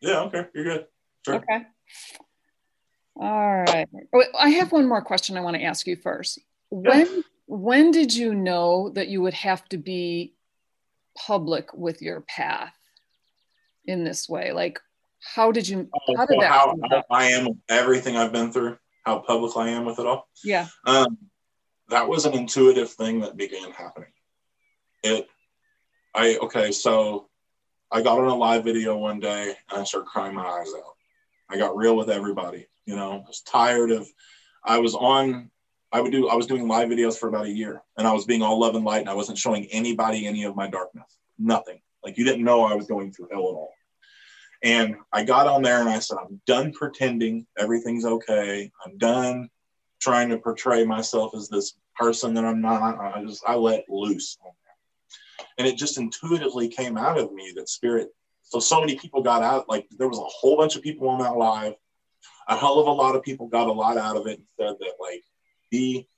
[0.00, 0.86] Yeah okay you're good.
[1.24, 1.34] Sure.
[1.36, 1.66] okay.
[3.20, 6.38] All right oh, i have one more question i want to ask you first.
[6.70, 7.22] When yeah.
[7.46, 10.34] when did you know that you would have to be
[11.16, 12.77] public with your path
[13.88, 14.52] in this way?
[14.52, 14.78] Like,
[15.20, 15.88] how did you?
[15.92, 16.52] Oh, how did that?
[16.52, 18.78] How, how I am everything I've been through.
[19.04, 20.28] How public I am with it all.
[20.44, 20.66] Yeah.
[20.84, 21.18] Um,
[21.88, 24.10] that was an intuitive thing that began happening.
[25.02, 25.26] It,
[26.14, 27.28] I okay, so
[27.90, 30.94] I got on a live video one day and I started crying my eyes out.
[31.48, 32.66] I got real with everybody.
[32.84, 34.06] You know, I was tired of.
[34.64, 35.50] I was on.
[35.90, 36.28] I would do.
[36.28, 38.74] I was doing live videos for about a year, and I was being all love
[38.74, 41.18] and light, and I wasn't showing anybody any of my darkness.
[41.38, 41.80] Nothing.
[42.04, 43.72] Like you didn't know I was going through hell at all.
[44.62, 48.70] And I got on there and I said, I'm done pretending everything's okay.
[48.84, 49.48] I'm done
[50.00, 52.98] trying to portray myself as this person that I'm not.
[52.98, 54.52] I just, I let loose on
[55.58, 58.08] and it just intuitively came out of me that spirit.
[58.42, 59.68] So so many people got out.
[59.68, 61.74] Like there was a whole bunch of people on that live.
[62.48, 64.76] A hell of a lot of people got a lot out of it and said
[64.78, 65.22] that like,
[65.70, 66.08] be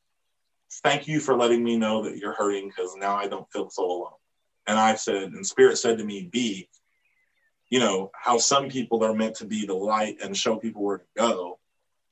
[0.85, 3.85] thank you for letting me know that you're hurting because now I don't feel so
[3.85, 4.13] alone.
[4.69, 6.69] And I said, and Spirit said to me, B,
[7.71, 10.99] you know, how some people are meant to be the light and show people where
[10.99, 11.59] to go.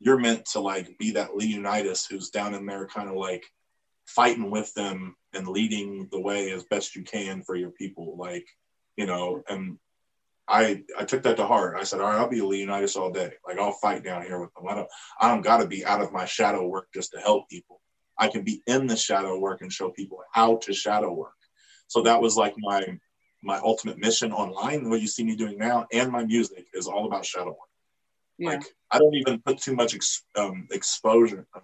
[0.00, 3.44] You're meant to like be that Leonidas who's down in there kind of like
[4.06, 8.16] fighting with them and leading the way as best you can for your people.
[8.16, 8.46] Like,
[8.96, 9.78] you know, and
[10.46, 11.76] I I took that to heart.
[11.76, 13.32] I said, all right, I'll be a Leonidas all day.
[13.46, 14.68] Like I'll fight down here with them.
[14.68, 14.88] I don't
[15.20, 17.80] I don't gotta be out of my shadow work just to help people.
[18.16, 21.34] I can be in the shadow work and show people how to shadow work.
[21.88, 22.98] So that was like my
[23.42, 24.88] my ultimate mission online.
[24.88, 27.58] What you see me doing now and my music is all about shadow work.
[28.38, 28.50] Yeah.
[28.50, 31.46] Like I don't even put too much ex, um, exposure.
[31.54, 31.62] Um,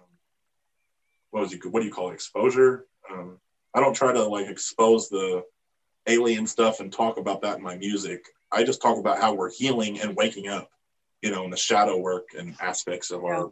[1.31, 1.59] what was you?
[1.69, 2.13] What do you call it?
[2.13, 2.85] Exposure.
[3.11, 3.39] Um,
[3.73, 5.43] I don't try to like expose the
[6.07, 8.25] alien stuff and talk about that in my music.
[8.51, 10.69] I just talk about how we're healing and waking up,
[11.21, 13.29] you know, in the shadow work and aspects of yeah.
[13.29, 13.51] our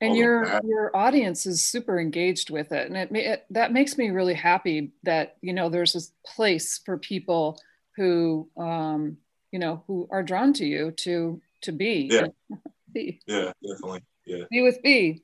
[0.00, 4.10] and your your audience is super engaged with it and it, it, that makes me
[4.10, 7.60] really happy that you know there's this place for people
[7.96, 9.18] who um
[9.52, 12.26] you know who are drawn to you to to be yeah.
[12.92, 13.20] be.
[13.26, 14.44] yeah definitely yeah.
[14.50, 15.22] Be with b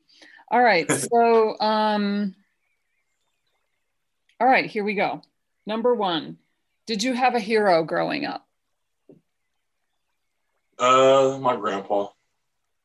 [0.51, 2.35] all right so um
[4.39, 5.23] all right here we go.
[5.65, 6.39] Number one
[6.87, 8.47] did you have a hero growing up?
[10.79, 12.09] Uh my grandpa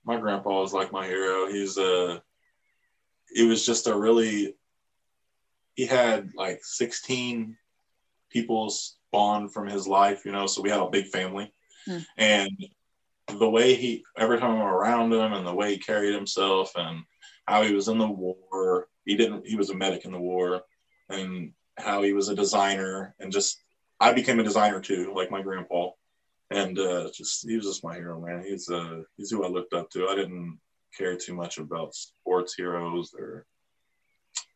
[0.04, 1.48] my grandpa was like my hero.
[1.48, 2.22] He's a,
[3.34, 4.56] he was just a really,
[5.76, 7.56] he had like 16
[8.30, 11.54] people spawn from his life, you know, so we had a big family.
[11.86, 12.00] Hmm.
[12.18, 12.66] And
[13.28, 17.04] the way he, every time I'm around him and the way he carried himself and
[17.46, 20.64] how he was in the war, he didn't, he was a medic in the war
[21.10, 23.62] and how he was a designer and just,
[24.00, 25.92] I became a designer too, like my grandpa
[26.52, 28.44] and uh, just he was just my hero, man.
[28.44, 30.08] He's uh he's who I looked up to.
[30.08, 30.60] I didn't
[30.98, 33.46] care too much about sports heroes or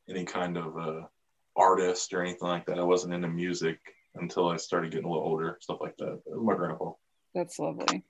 [0.10, 1.02] any kind of uh,
[1.56, 2.80] artist or anything like that.
[2.80, 3.80] I wasn't into music
[4.16, 6.22] until I started getting a little older, stuff like that.
[6.36, 6.92] my grandpa.
[7.34, 8.04] That's lovely.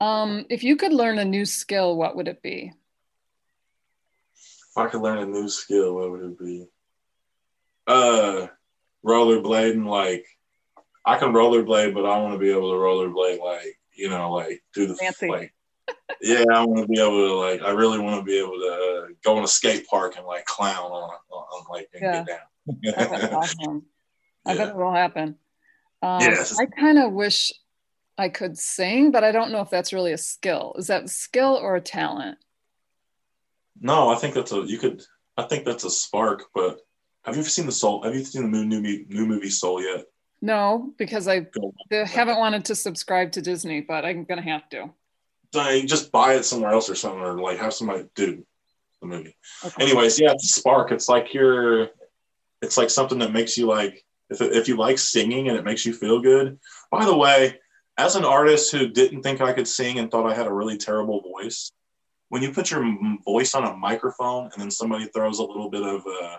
[0.00, 2.72] Um, if you could learn a new skill, what would it be?
[4.34, 6.66] If I could learn a new skill, what would it be?
[7.86, 8.46] Uh,
[9.04, 10.26] rollerblading, like
[11.04, 14.62] I can rollerblade, but I want to be able to rollerblade like you know, like
[14.74, 15.28] do the Fancy.
[15.28, 15.54] like.
[16.20, 17.62] yeah, I want to be able to like.
[17.62, 20.44] I really want to be able to uh, go in a skate park and like
[20.44, 22.24] clown on, on like and yeah.
[22.24, 23.08] get down.
[23.10, 23.84] That's awesome.
[24.46, 25.36] I bet it will happen.
[26.02, 26.58] Um, yes.
[26.58, 27.52] I kind of wish
[28.18, 30.74] I could sing, but I don't know if that's really a skill.
[30.76, 32.38] Is that a skill or a talent?
[33.80, 34.62] No, I think that's a.
[34.62, 35.02] You could.
[35.36, 36.44] I think that's a spark.
[36.54, 36.78] But
[37.24, 38.02] have you ever seen the Soul?
[38.02, 40.04] Have you seen the new new, new movie Soul yet?
[40.44, 41.46] No, because I
[41.90, 44.90] haven't wanted to subscribe to Disney, but I'm gonna have to.
[45.54, 48.44] So just buy it somewhere else or something, or like have somebody do
[49.00, 49.36] the movie.
[49.64, 49.84] Okay.
[49.84, 50.90] Anyways, yeah, it's spark.
[50.90, 51.90] It's like you're,
[52.60, 55.86] it's like something that makes you like if if you like singing and it makes
[55.86, 56.58] you feel good.
[56.90, 57.60] By the way,
[57.96, 60.76] as an artist who didn't think I could sing and thought I had a really
[60.76, 61.70] terrible voice,
[62.30, 65.82] when you put your voice on a microphone and then somebody throws a little bit
[65.82, 66.38] of uh,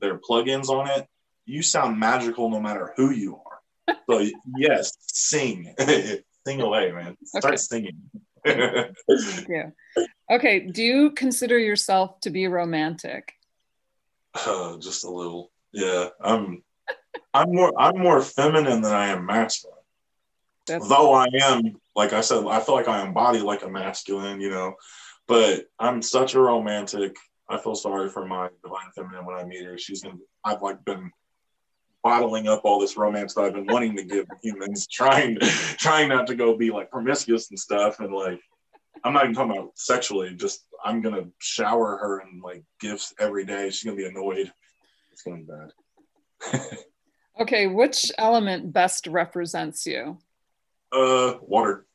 [0.00, 1.08] their plugins on it,
[1.48, 3.96] you sound magical no matter who you are.
[4.08, 4.24] So
[4.56, 5.74] yes, sing,
[6.46, 7.16] sing away, man.
[7.24, 7.56] Start okay.
[7.56, 7.96] singing.
[8.46, 9.70] yeah.
[10.30, 13.32] Okay, do you consider yourself to be romantic?
[14.34, 15.50] Uh, just a little.
[15.72, 16.62] Yeah, I'm.
[17.34, 17.72] I'm more.
[17.78, 19.76] I'm more feminine than I am masculine.
[20.66, 21.62] That's Though I am,
[21.96, 24.74] like I said, I feel like I embody like a masculine, you know.
[25.26, 27.16] But I'm such a romantic.
[27.48, 29.78] I feel sorry for my divine feminine when I meet her.
[29.78, 30.16] She's gonna.
[30.44, 31.10] I've like been
[32.02, 35.38] bottling up all this romance that I've been wanting to give humans, trying
[35.78, 38.00] trying not to go be like promiscuous and stuff.
[38.00, 38.40] And like,
[39.04, 40.34] I'm not even talking about sexually.
[40.34, 43.70] Just I'm gonna shower her in like gifts every day.
[43.70, 44.52] She's gonna be annoyed.
[45.12, 46.78] It's gonna be bad.
[47.40, 50.18] okay, which element best represents you?
[50.92, 51.86] Uh, water.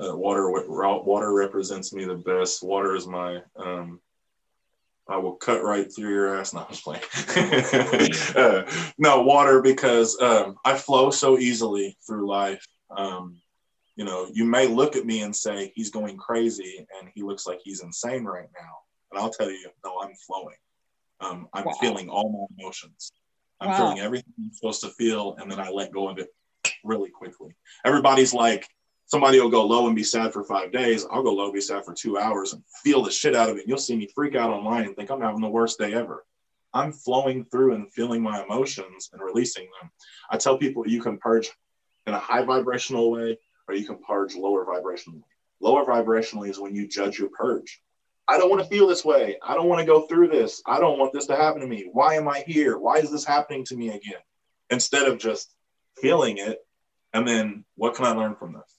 [0.00, 0.50] Uh, water.
[0.50, 2.62] Water represents me the best.
[2.62, 4.00] Water is my um
[5.08, 6.54] I will cut right through your ass.
[6.54, 7.02] No, I'm just playing.
[8.36, 12.64] uh, no, water because um, I flow so easily through life.
[12.96, 13.40] Um,
[13.96, 17.46] you know, you may look at me and say he's going crazy and he looks
[17.46, 18.78] like he's insane right now.
[19.12, 20.56] And I'll tell you, no, I'm flowing.
[21.20, 21.72] Um, I'm wow.
[21.80, 23.12] feeling all my emotions.
[23.60, 23.76] I'm wow.
[23.76, 26.28] feeling everything I'm supposed to feel, and then I let go of it
[26.82, 27.54] really quickly.
[27.84, 28.68] Everybody's like,
[29.06, 31.06] somebody will go low and be sad for five days.
[31.10, 33.60] I'll go low, be sad for two hours and feel the shit out of it.
[33.60, 36.24] And You'll see me freak out online and think I'm having the worst day ever.
[36.72, 39.90] I'm flowing through and feeling my emotions and releasing them.
[40.30, 41.50] I tell people you can purge
[42.06, 43.38] in a high vibrational way
[43.68, 45.22] or you can purge lower vibrationally.
[45.60, 47.80] Lower vibrationally is when you judge your purge.
[48.26, 49.36] I don't want to feel this way.
[49.46, 50.62] I don't want to go through this.
[50.66, 51.88] I don't want this to happen to me.
[51.92, 52.78] Why am I here?
[52.78, 54.20] Why is this happening to me again?
[54.70, 55.54] Instead of just
[56.00, 56.58] feeling it
[57.12, 58.73] and then what can I learn from this?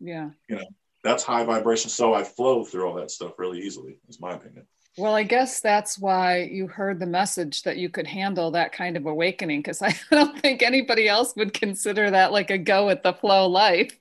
[0.00, 0.30] Yeah.
[0.48, 0.66] You know,
[1.02, 1.90] that's high vibration.
[1.90, 4.66] So I flow through all that stuff really easily, is my opinion.
[4.98, 8.96] Well, I guess that's why you heard the message that you could handle that kind
[8.96, 13.02] of awakening, because I don't think anybody else would consider that like a go with
[13.02, 13.98] the flow life.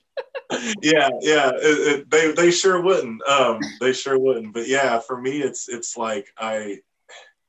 [0.81, 3.21] yeah, yeah, it, it, they they sure wouldn't.
[3.27, 4.53] Um, they sure wouldn't.
[4.53, 6.77] But yeah, for me, it's it's like I,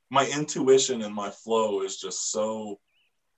[0.09, 2.79] my intuition and my flow is just so,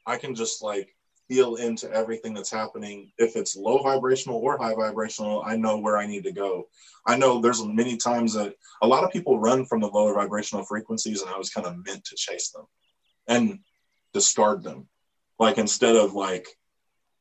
[0.08, 0.96] I can just like
[1.30, 3.12] feel into everything that's happening.
[3.18, 6.68] If it's low vibrational or high vibrational, I know where I need to go.
[7.06, 10.66] I know there's many times that a lot of people run from the lower vibrational
[10.66, 12.66] frequencies, and I was kind of meant to chase them
[13.28, 13.60] and
[14.12, 14.88] discard them.
[15.38, 16.48] Like instead of like,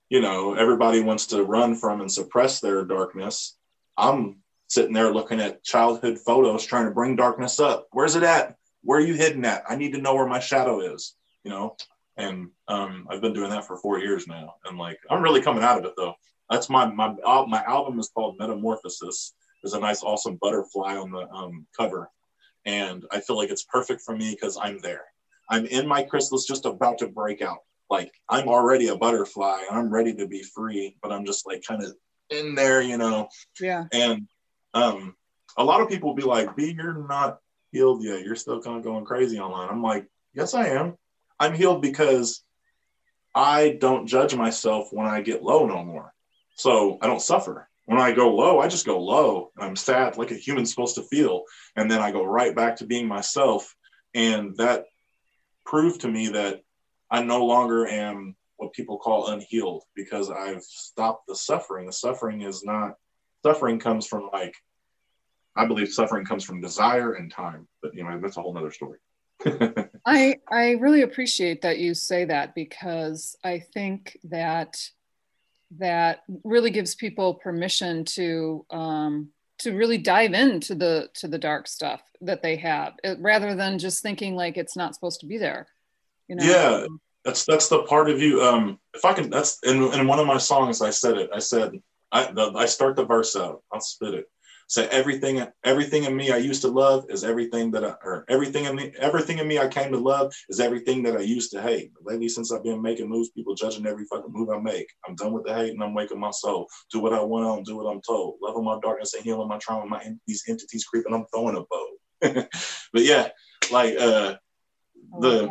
[0.09, 3.57] you know, everybody wants to run from and suppress their darkness.
[3.97, 4.39] I'm
[4.69, 7.89] sitting there looking at childhood photos, trying to bring darkness up.
[7.93, 8.57] Where's it at?
[8.83, 9.65] Where are you hidden at?
[9.69, 11.15] I need to know where my shadow is.
[11.45, 11.77] You know,
[12.19, 15.63] and um, I've been doing that for four years now, and like I'm really coming
[15.63, 16.15] out of it though.
[16.51, 17.15] That's my my
[17.47, 19.35] my album is called Metamorphosis.
[19.63, 22.11] There's a nice awesome butterfly on the um, cover,
[22.67, 25.05] and I feel like it's perfect for me because I'm there.
[25.49, 27.59] I'm in my chrysalis, just about to break out.
[27.89, 29.63] Like I'm already a butterfly.
[29.71, 31.95] I'm ready to be free, but I'm just like kind of
[32.31, 33.29] in there, you know.
[33.61, 33.85] Yeah.
[33.93, 34.29] And
[34.75, 35.15] um,
[35.57, 37.39] a lot of people be like, "B, you're not
[37.71, 38.25] healed yet.
[38.25, 40.97] You're still kind of going crazy online." I'm like, "Yes, I am."
[41.41, 42.43] I'm healed because
[43.35, 46.13] I don't judge myself when I get low no more.
[46.57, 47.69] So I don't suffer.
[47.87, 50.97] When I go low, I just go low and I'm sad like a human's supposed
[50.97, 51.45] to feel.
[51.77, 53.75] And then I go right back to being myself.
[54.15, 54.87] And that
[55.65, 56.63] proved to me that
[57.11, 61.87] I no longer am what people call unhealed because I've stopped the suffering.
[61.87, 62.95] The suffering is not,
[63.45, 64.55] suffering comes from like,
[65.57, 67.69] I believe suffering comes from desire and time.
[67.81, 68.99] But, you know, that's a whole nother story.
[70.07, 74.77] I I really appreciate that you say that because I think that
[75.79, 79.29] that really gives people permission to um,
[79.59, 83.79] to really dive into the to the dark stuff that they have it, rather than
[83.79, 85.67] just thinking like it's not supposed to be there
[86.29, 86.45] you know?
[86.45, 86.87] Yeah
[87.25, 90.27] that's that's the part of you um if i can that's in, in one of
[90.27, 91.73] my songs i said it i said
[92.13, 94.31] i the, i start the verse out i'll spit it
[94.69, 98.67] so everything, everything in me I used to love is everything that I, or everything
[98.67, 101.63] in me, everything in me I came to love is everything that I used to
[101.63, 101.91] hate.
[101.95, 104.87] But lately, since I've been making moves, people judging every fucking move I make.
[105.09, 106.69] I'm done with the hate and I'm waking my soul.
[106.93, 108.37] Do what I want, I don't do what I'm told.
[108.43, 109.87] Loving my darkness and healing my trauma.
[109.87, 112.47] My these entities creeping, I'm throwing a bow.
[112.93, 113.29] but yeah,
[113.73, 114.37] like uh,
[115.19, 115.51] the.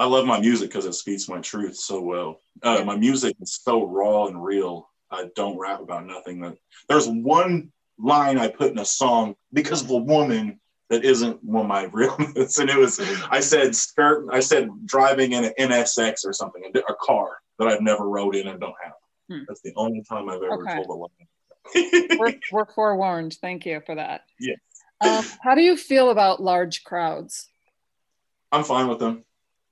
[0.00, 2.40] I love my music because it speaks my truth so well.
[2.62, 2.84] Uh.
[2.84, 4.90] My music is so raw and real.
[5.10, 6.40] I don't rap about nothing.
[6.40, 6.56] That
[6.88, 11.62] there's one line I put in a song because of a woman that isn't one
[11.62, 12.58] of my realness.
[12.58, 16.94] And it was, I said skirt, I said driving in an NSX or something, a
[17.00, 18.92] car that I've never rode in and don't have.
[19.30, 19.44] Hmm.
[19.46, 20.74] That's the only time I've ever okay.
[20.74, 22.18] told a line.
[22.18, 23.36] we're, we're, forewarned.
[23.42, 24.22] Thank you for that.
[24.40, 24.54] Yeah.
[25.00, 27.48] Um, how do you feel about large crowds?
[28.50, 29.24] I'm fine with them.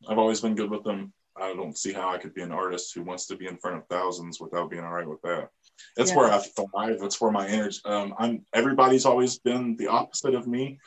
[0.07, 1.12] I've always been good with them.
[1.41, 3.76] I don't see how I could be an artist who wants to be in front
[3.76, 5.51] of thousands without being all right with that.
[5.97, 6.16] That's yeah.
[6.16, 6.99] where I thrive.
[7.01, 7.80] That's where my energy.
[7.84, 8.45] Um, I'm.
[8.55, 10.78] Everybody's always been the opposite of me.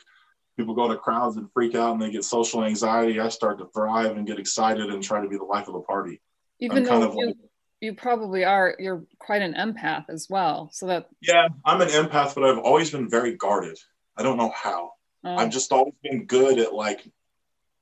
[0.56, 3.20] People go to crowds and freak out and they get social anxiety.
[3.20, 5.80] I start to thrive and get excited and try to be the life of the
[5.80, 6.20] party.
[6.58, 7.36] Even I'm though you, like,
[7.80, 10.68] you probably are, you're quite an empath as well.
[10.72, 13.78] So that yeah, I'm an empath, but I've always been very guarded.
[14.16, 14.92] I don't know how.
[15.24, 15.36] Oh.
[15.36, 17.06] I've just always been good at like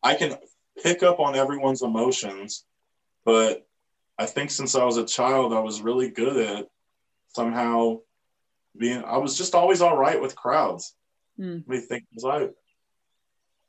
[0.02, 0.36] I can
[0.82, 2.64] pick up on everyone's emotions,
[3.24, 3.66] but
[4.18, 6.68] I think since I was a child, I was really good at
[7.34, 8.00] somehow
[8.76, 10.94] being I was just always all right with crowds.
[11.38, 11.64] Mm.
[11.66, 12.48] Let me think was I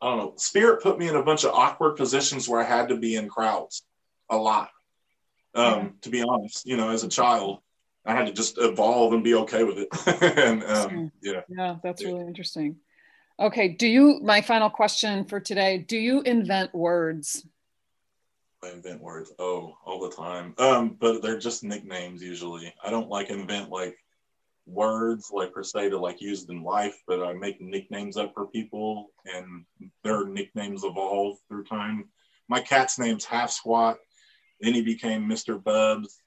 [0.02, 0.34] I don't know.
[0.38, 3.28] Spirit put me in a bunch of awkward positions where I had to be in
[3.28, 3.84] crowds
[4.30, 4.70] a lot.
[5.56, 7.60] Um, to be honest, you know, as a child,
[8.06, 9.90] I had to just evolve and be okay with it.
[10.38, 11.42] and um, yeah.
[11.50, 12.78] Yeah, that's really interesting.
[13.40, 13.70] Okay.
[13.70, 17.46] Do you, my final question for today, do you invent words?
[18.62, 19.32] I invent words.
[19.40, 20.54] Oh, all the time.
[20.58, 22.74] Um, but they're just nicknames usually.
[22.84, 23.96] I don't like invent like
[24.66, 28.48] words like per se to like use in life, but I make nicknames up for
[28.48, 29.64] people and
[30.04, 32.10] their nicknames evolve through time.
[32.50, 33.98] My cat's name's Half Squat.
[34.60, 35.64] Then he became Mr.
[35.64, 36.20] Bubs.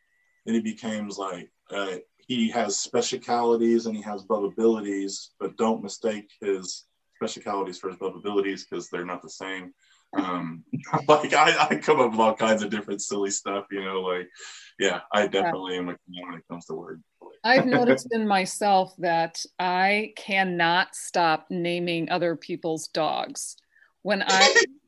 [0.47, 1.97] Then he became like uh,
[2.27, 6.85] he has specialities and he has bub abilities, but don't mistake his
[7.29, 9.73] specialities for his abilities because they're not the same.
[10.15, 10.65] Um,
[11.09, 14.29] like I, I come up with all kinds of different silly stuff, you know, like,
[14.79, 15.81] yeah, I definitely yeah.
[15.81, 17.03] am a when it comes to words.
[17.45, 23.57] I've noticed in myself that I cannot stop naming other people's dogs.
[24.03, 24.55] When I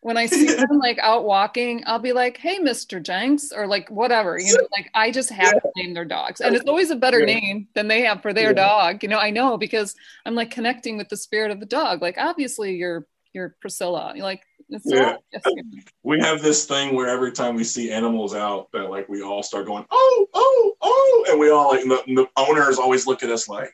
[0.00, 3.02] when I see them like out walking, I'll be like, "Hey, Mr.
[3.02, 4.66] Jenks," or like whatever, you know.
[4.72, 5.60] Like I just have yeah.
[5.60, 7.38] to name their dogs, and it's always a better yeah.
[7.38, 8.66] name than they have for their yeah.
[8.68, 9.02] dog.
[9.02, 9.94] You know, I know because
[10.24, 12.00] I'm like connecting with the spirit of the dog.
[12.00, 14.12] Like obviously, you're you're Priscilla.
[14.14, 14.42] You're like
[14.84, 15.16] yeah.
[16.02, 19.42] we have this thing where every time we see animals out, that like we all
[19.42, 23.30] start going, "Oh, oh, oh," and we all like the, the owners always look at
[23.30, 23.70] us like.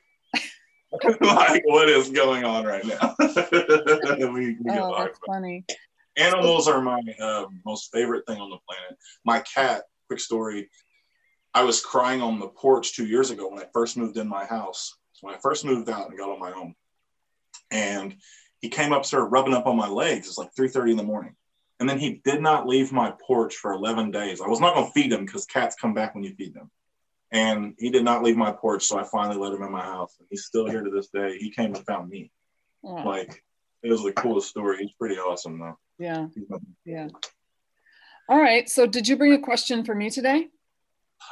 [1.21, 3.17] like what is going on right now?
[3.19, 5.65] we, we oh, that's funny.
[6.17, 8.99] Animals are my uh, most favorite thing on the planet.
[9.25, 10.71] My cat, quick story.
[11.53, 14.45] I was crying on the porch two years ago when I first moved in my
[14.45, 14.97] house.
[15.21, 16.75] When I first moved out and got on my own,
[17.71, 18.17] and
[18.61, 20.29] he came up, started rubbing up on my legs.
[20.29, 21.35] It's like 3:30 in the morning,
[21.81, 24.41] and then he did not leave my porch for 11 days.
[24.41, 26.71] I was not going to feed him because cats come back when you feed them,
[27.31, 28.85] and he did not leave my porch.
[28.85, 31.39] So I finally let him in my house, and he's still here to this day.
[31.39, 32.31] He came and found me.
[33.05, 33.43] Like
[33.85, 34.79] it was the coolest story.
[34.79, 35.79] He's pretty awesome though.
[35.99, 36.27] Yeah.
[36.85, 37.09] Yeah.
[38.29, 38.69] All right.
[38.69, 40.49] So, did you bring a question for me today?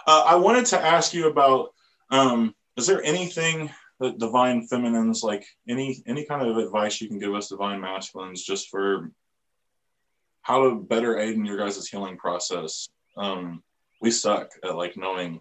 [0.07, 1.71] Uh, I wanted to ask you about
[2.11, 7.19] um, is there anything that divine feminines like any any kind of advice you can
[7.19, 9.11] give us divine masculines just for
[10.43, 13.63] how to better aid in your guys' healing process um,
[14.01, 15.41] we suck at like knowing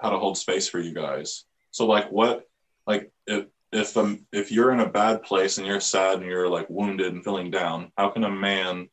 [0.00, 2.48] how to hold space for you guys so like what
[2.86, 6.48] like if if um if you're in a bad place and you're sad and you're
[6.48, 8.88] like wounded and feeling down, how can a man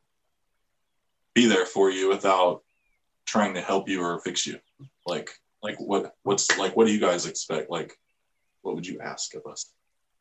[1.34, 2.63] be there for you without
[3.25, 4.59] trying to help you or fix you?
[5.05, 5.30] Like
[5.63, 7.69] like what what's like what do you guys expect?
[7.69, 7.93] Like
[8.61, 9.71] what would you ask of us?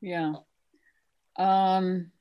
[0.00, 0.34] Yeah.
[1.36, 2.12] Um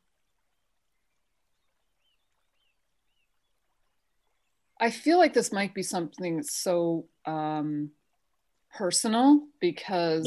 [4.77, 7.91] I feel like this might be something so um
[8.73, 10.25] personal because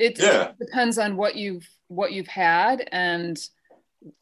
[0.00, 0.48] it, yeah.
[0.48, 3.38] it depends on what you've what you've had and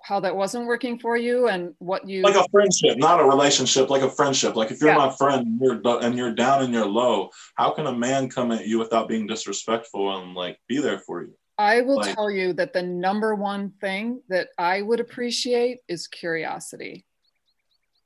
[0.03, 3.89] how that wasn't working for you and what you like a friendship not a relationship
[3.89, 4.57] like a friendship.
[4.57, 4.97] Like if you're yeah.
[4.97, 8.51] my friend and you're, and you're down and you're low how can a man come
[8.51, 11.35] at you without being disrespectful and like be there for you?
[11.57, 16.09] I will like, tell you that the number one thing that i would appreciate is
[16.09, 17.05] curiosity.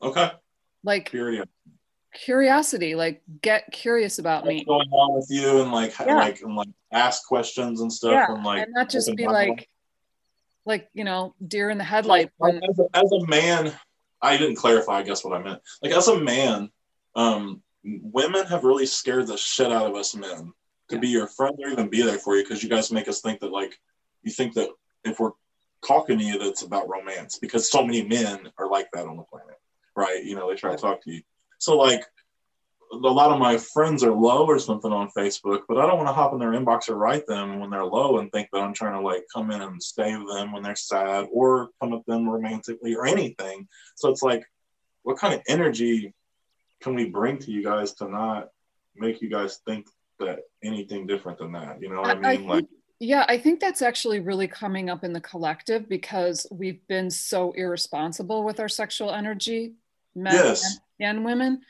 [0.02, 0.30] Okay.
[0.84, 1.50] Like curiosity
[2.12, 6.14] curiosity like get curious about What's me going on with you and like yeah.
[6.14, 8.34] like and like ask questions and stuff yeah.
[8.34, 9.68] and like and not just be like
[10.66, 13.72] like you know deer in the headlight like, as, a, as a man
[14.20, 16.70] i didn't clarify i guess what i meant like as a man
[17.16, 20.52] um women have really scared the shit out of us men
[20.88, 21.00] to yeah.
[21.00, 23.40] be your friend or even be there for you because you guys make us think
[23.40, 23.78] that like
[24.22, 24.68] you think that
[25.04, 25.32] if we're
[25.86, 29.22] talking to you that's about romance because so many men are like that on the
[29.24, 29.56] planet
[29.96, 31.22] right you know they try to talk to you
[31.62, 32.04] so like
[32.92, 36.08] a lot of my friends are low or something on Facebook, but I don't want
[36.08, 38.74] to hop in their inbox or write them when they're low and think that I'm
[38.74, 42.28] trying to like come in and save them when they're sad or come at them
[42.28, 43.68] romantically or anything.
[43.94, 44.42] So it's like,
[45.04, 46.12] what kind of energy
[46.80, 48.48] can we bring to you guys to not
[48.96, 49.86] make you guys think
[50.18, 51.80] that anything different than that?
[51.80, 52.24] You know what I, I mean?
[52.24, 52.66] I think, like,
[52.98, 57.52] yeah, I think that's actually really coming up in the collective because we've been so
[57.52, 59.74] irresponsible with our sexual energy,
[60.16, 61.60] men yes and women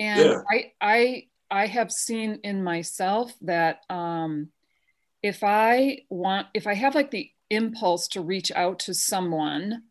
[0.00, 0.40] and yeah.
[0.50, 4.48] i i i have seen in myself that um
[5.22, 9.82] if i want if i have like the impulse to reach out to someone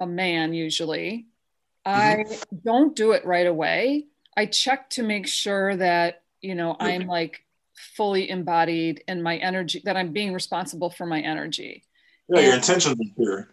[0.00, 1.26] a man usually
[1.86, 1.90] mm-hmm.
[1.90, 2.24] i
[2.64, 4.06] don't do it right away
[4.36, 6.94] i check to make sure that you know okay.
[6.94, 7.42] i'm like
[7.94, 11.84] fully embodied in my energy that i'm being responsible for my energy
[12.28, 13.48] yeah and, your intention is pure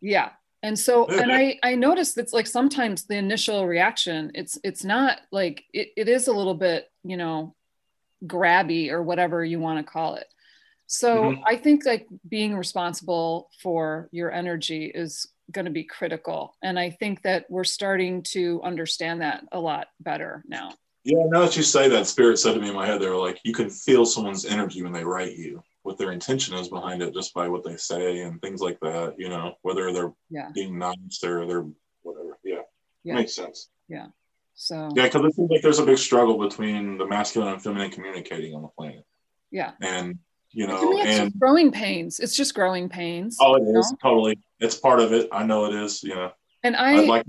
[0.00, 0.30] yeah
[0.62, 5.18] and so and i i noticed it's like sometimes the initial reaction it's it's not
[5.30, 7.54] like it, it is a little bit you know
[8.26, 10.26] grabby or whatever you want to call it.
[10.86, 11.42] So mm-hmm.
[11.46, 16.90] i think like being responsible for your energy is going to be critical and i
[16.90, 20.72] think that we're starting to understand that a lot better now.
[21.04, 23.16] Yeah now that you say that spirit said to me in my head they were
[23.16, 27.02] like you can feel someone's energy when they write you what their intention is behind
[27.02, 30.50] it just by what they say and things like that you know whether they're yeah.
[30.54, 31.66] being nice or they're
[32.02, 32.38] whatever.
[32.44, 32.62] Yeah,
[33.04, 33.14] yeah.
[33.14, 33.70] makes sense.
[33.88, 34.06] Yeah.
[34.54, 37.90] So yeah because it seems like there's a big struggle between the masculine and feminine
[37.90, 39.04] communicating on the planet.
[39.50, 39.72] Yeah.
[39.80, 40.18] And
[40.52, 42.18] you know and growing pains.
[42.18, 43.90] It's just growing pains oh it is.
[43.90, 43.98] know?
[44.02, 44.38] totally.
[44.58, 45.28] It's part of it.
[45.32, 46.32] I know it is you know.
[46.62, 47.26] And i I'd like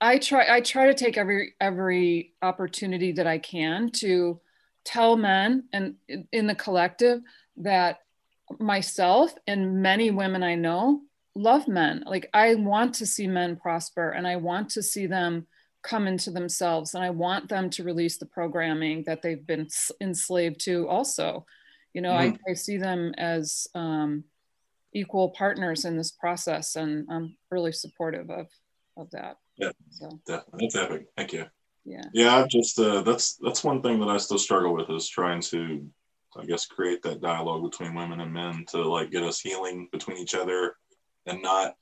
[0.00, 4.40] i try i try to take every every opportunity that i can to
[4.84, 5.96] tell men and
[6.32, 7.20] in the collective
[7.58, 7.98] that
[8.58, 11.02] myself and many women I know
[11.34, 12.02] love men.
[12.06, 15.46] Like I want to see men prosper and I want to see them
[15.82, 19.68] come into themselves and I want them to release the programming that they've been
[20.00, 21.46] enslaved to also.
[21.94, 22.36] You know, mm-hmm.
[22.48, 24.24] I, I, see them as um,
[24.92, 28.46] equal partners in this process and I'm really supportive of,
[28.96, 29.38] of that.
[29.56, 30.20] Yeah, so.
[30.26, 30.68] definitely.
[30.72, 31.06] That's epic.
[31.16, 31.46] Thank you.
[31.84, 32.04] Yeah.
[32.12, 35.40] Yeah, i just uh, that's that's one thing that I still struggle with is trying
[35.42, 35.86] to
[36.36, 40.18] I guess create that dialogue between women and men to like get us healing between
[40.18, 40.76] each other
[41.26, 41.74] and not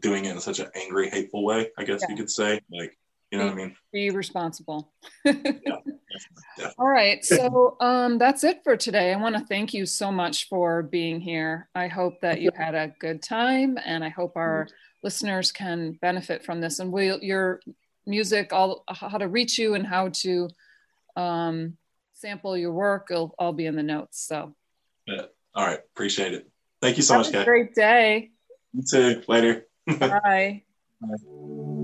[0.00, 2.10] doing it in such an angry, hateful way, I guess yeah.
[2.10, 2.60] you could say.
[2.70, 2.96] Like,
[3.30, 3.76] you know be, what I mean?
[3.92, 4.92] Be responsible.
[5.24, 6.74] yeah, definitely.
[6.78, 7.24] All right.
[7.24, 9.12] So um, that's it for today.
[9.12, 11.68] I want to thank you so much for being here.
[11.74, 14.74] I hope that you had a good time and I hope our mm-hmm.
[15.02, 16.80] listeners can benefit from this.
[16.80, 17.60] And we'll, your
[18.06, 20.48] music, all how to reach you and how to
[21.16, 21.76] um,
[22.20, 24.24] sample your work, it'll all be in the notes.
[24.26, 24.54] So,
[25.06, 25.22] yeah.
[25.54, 25.80] all right.
[25.94, 26.50] Appreciate it.
[26.80, 27.40] Thank you so Have much, guys.
[27.40, 28.30] Have a great day.
[28.72, 29.22] You too.
[29.26, 29.66] Later.
[29.86, 30.62] Bye.
[31.00, 31.76] Bye.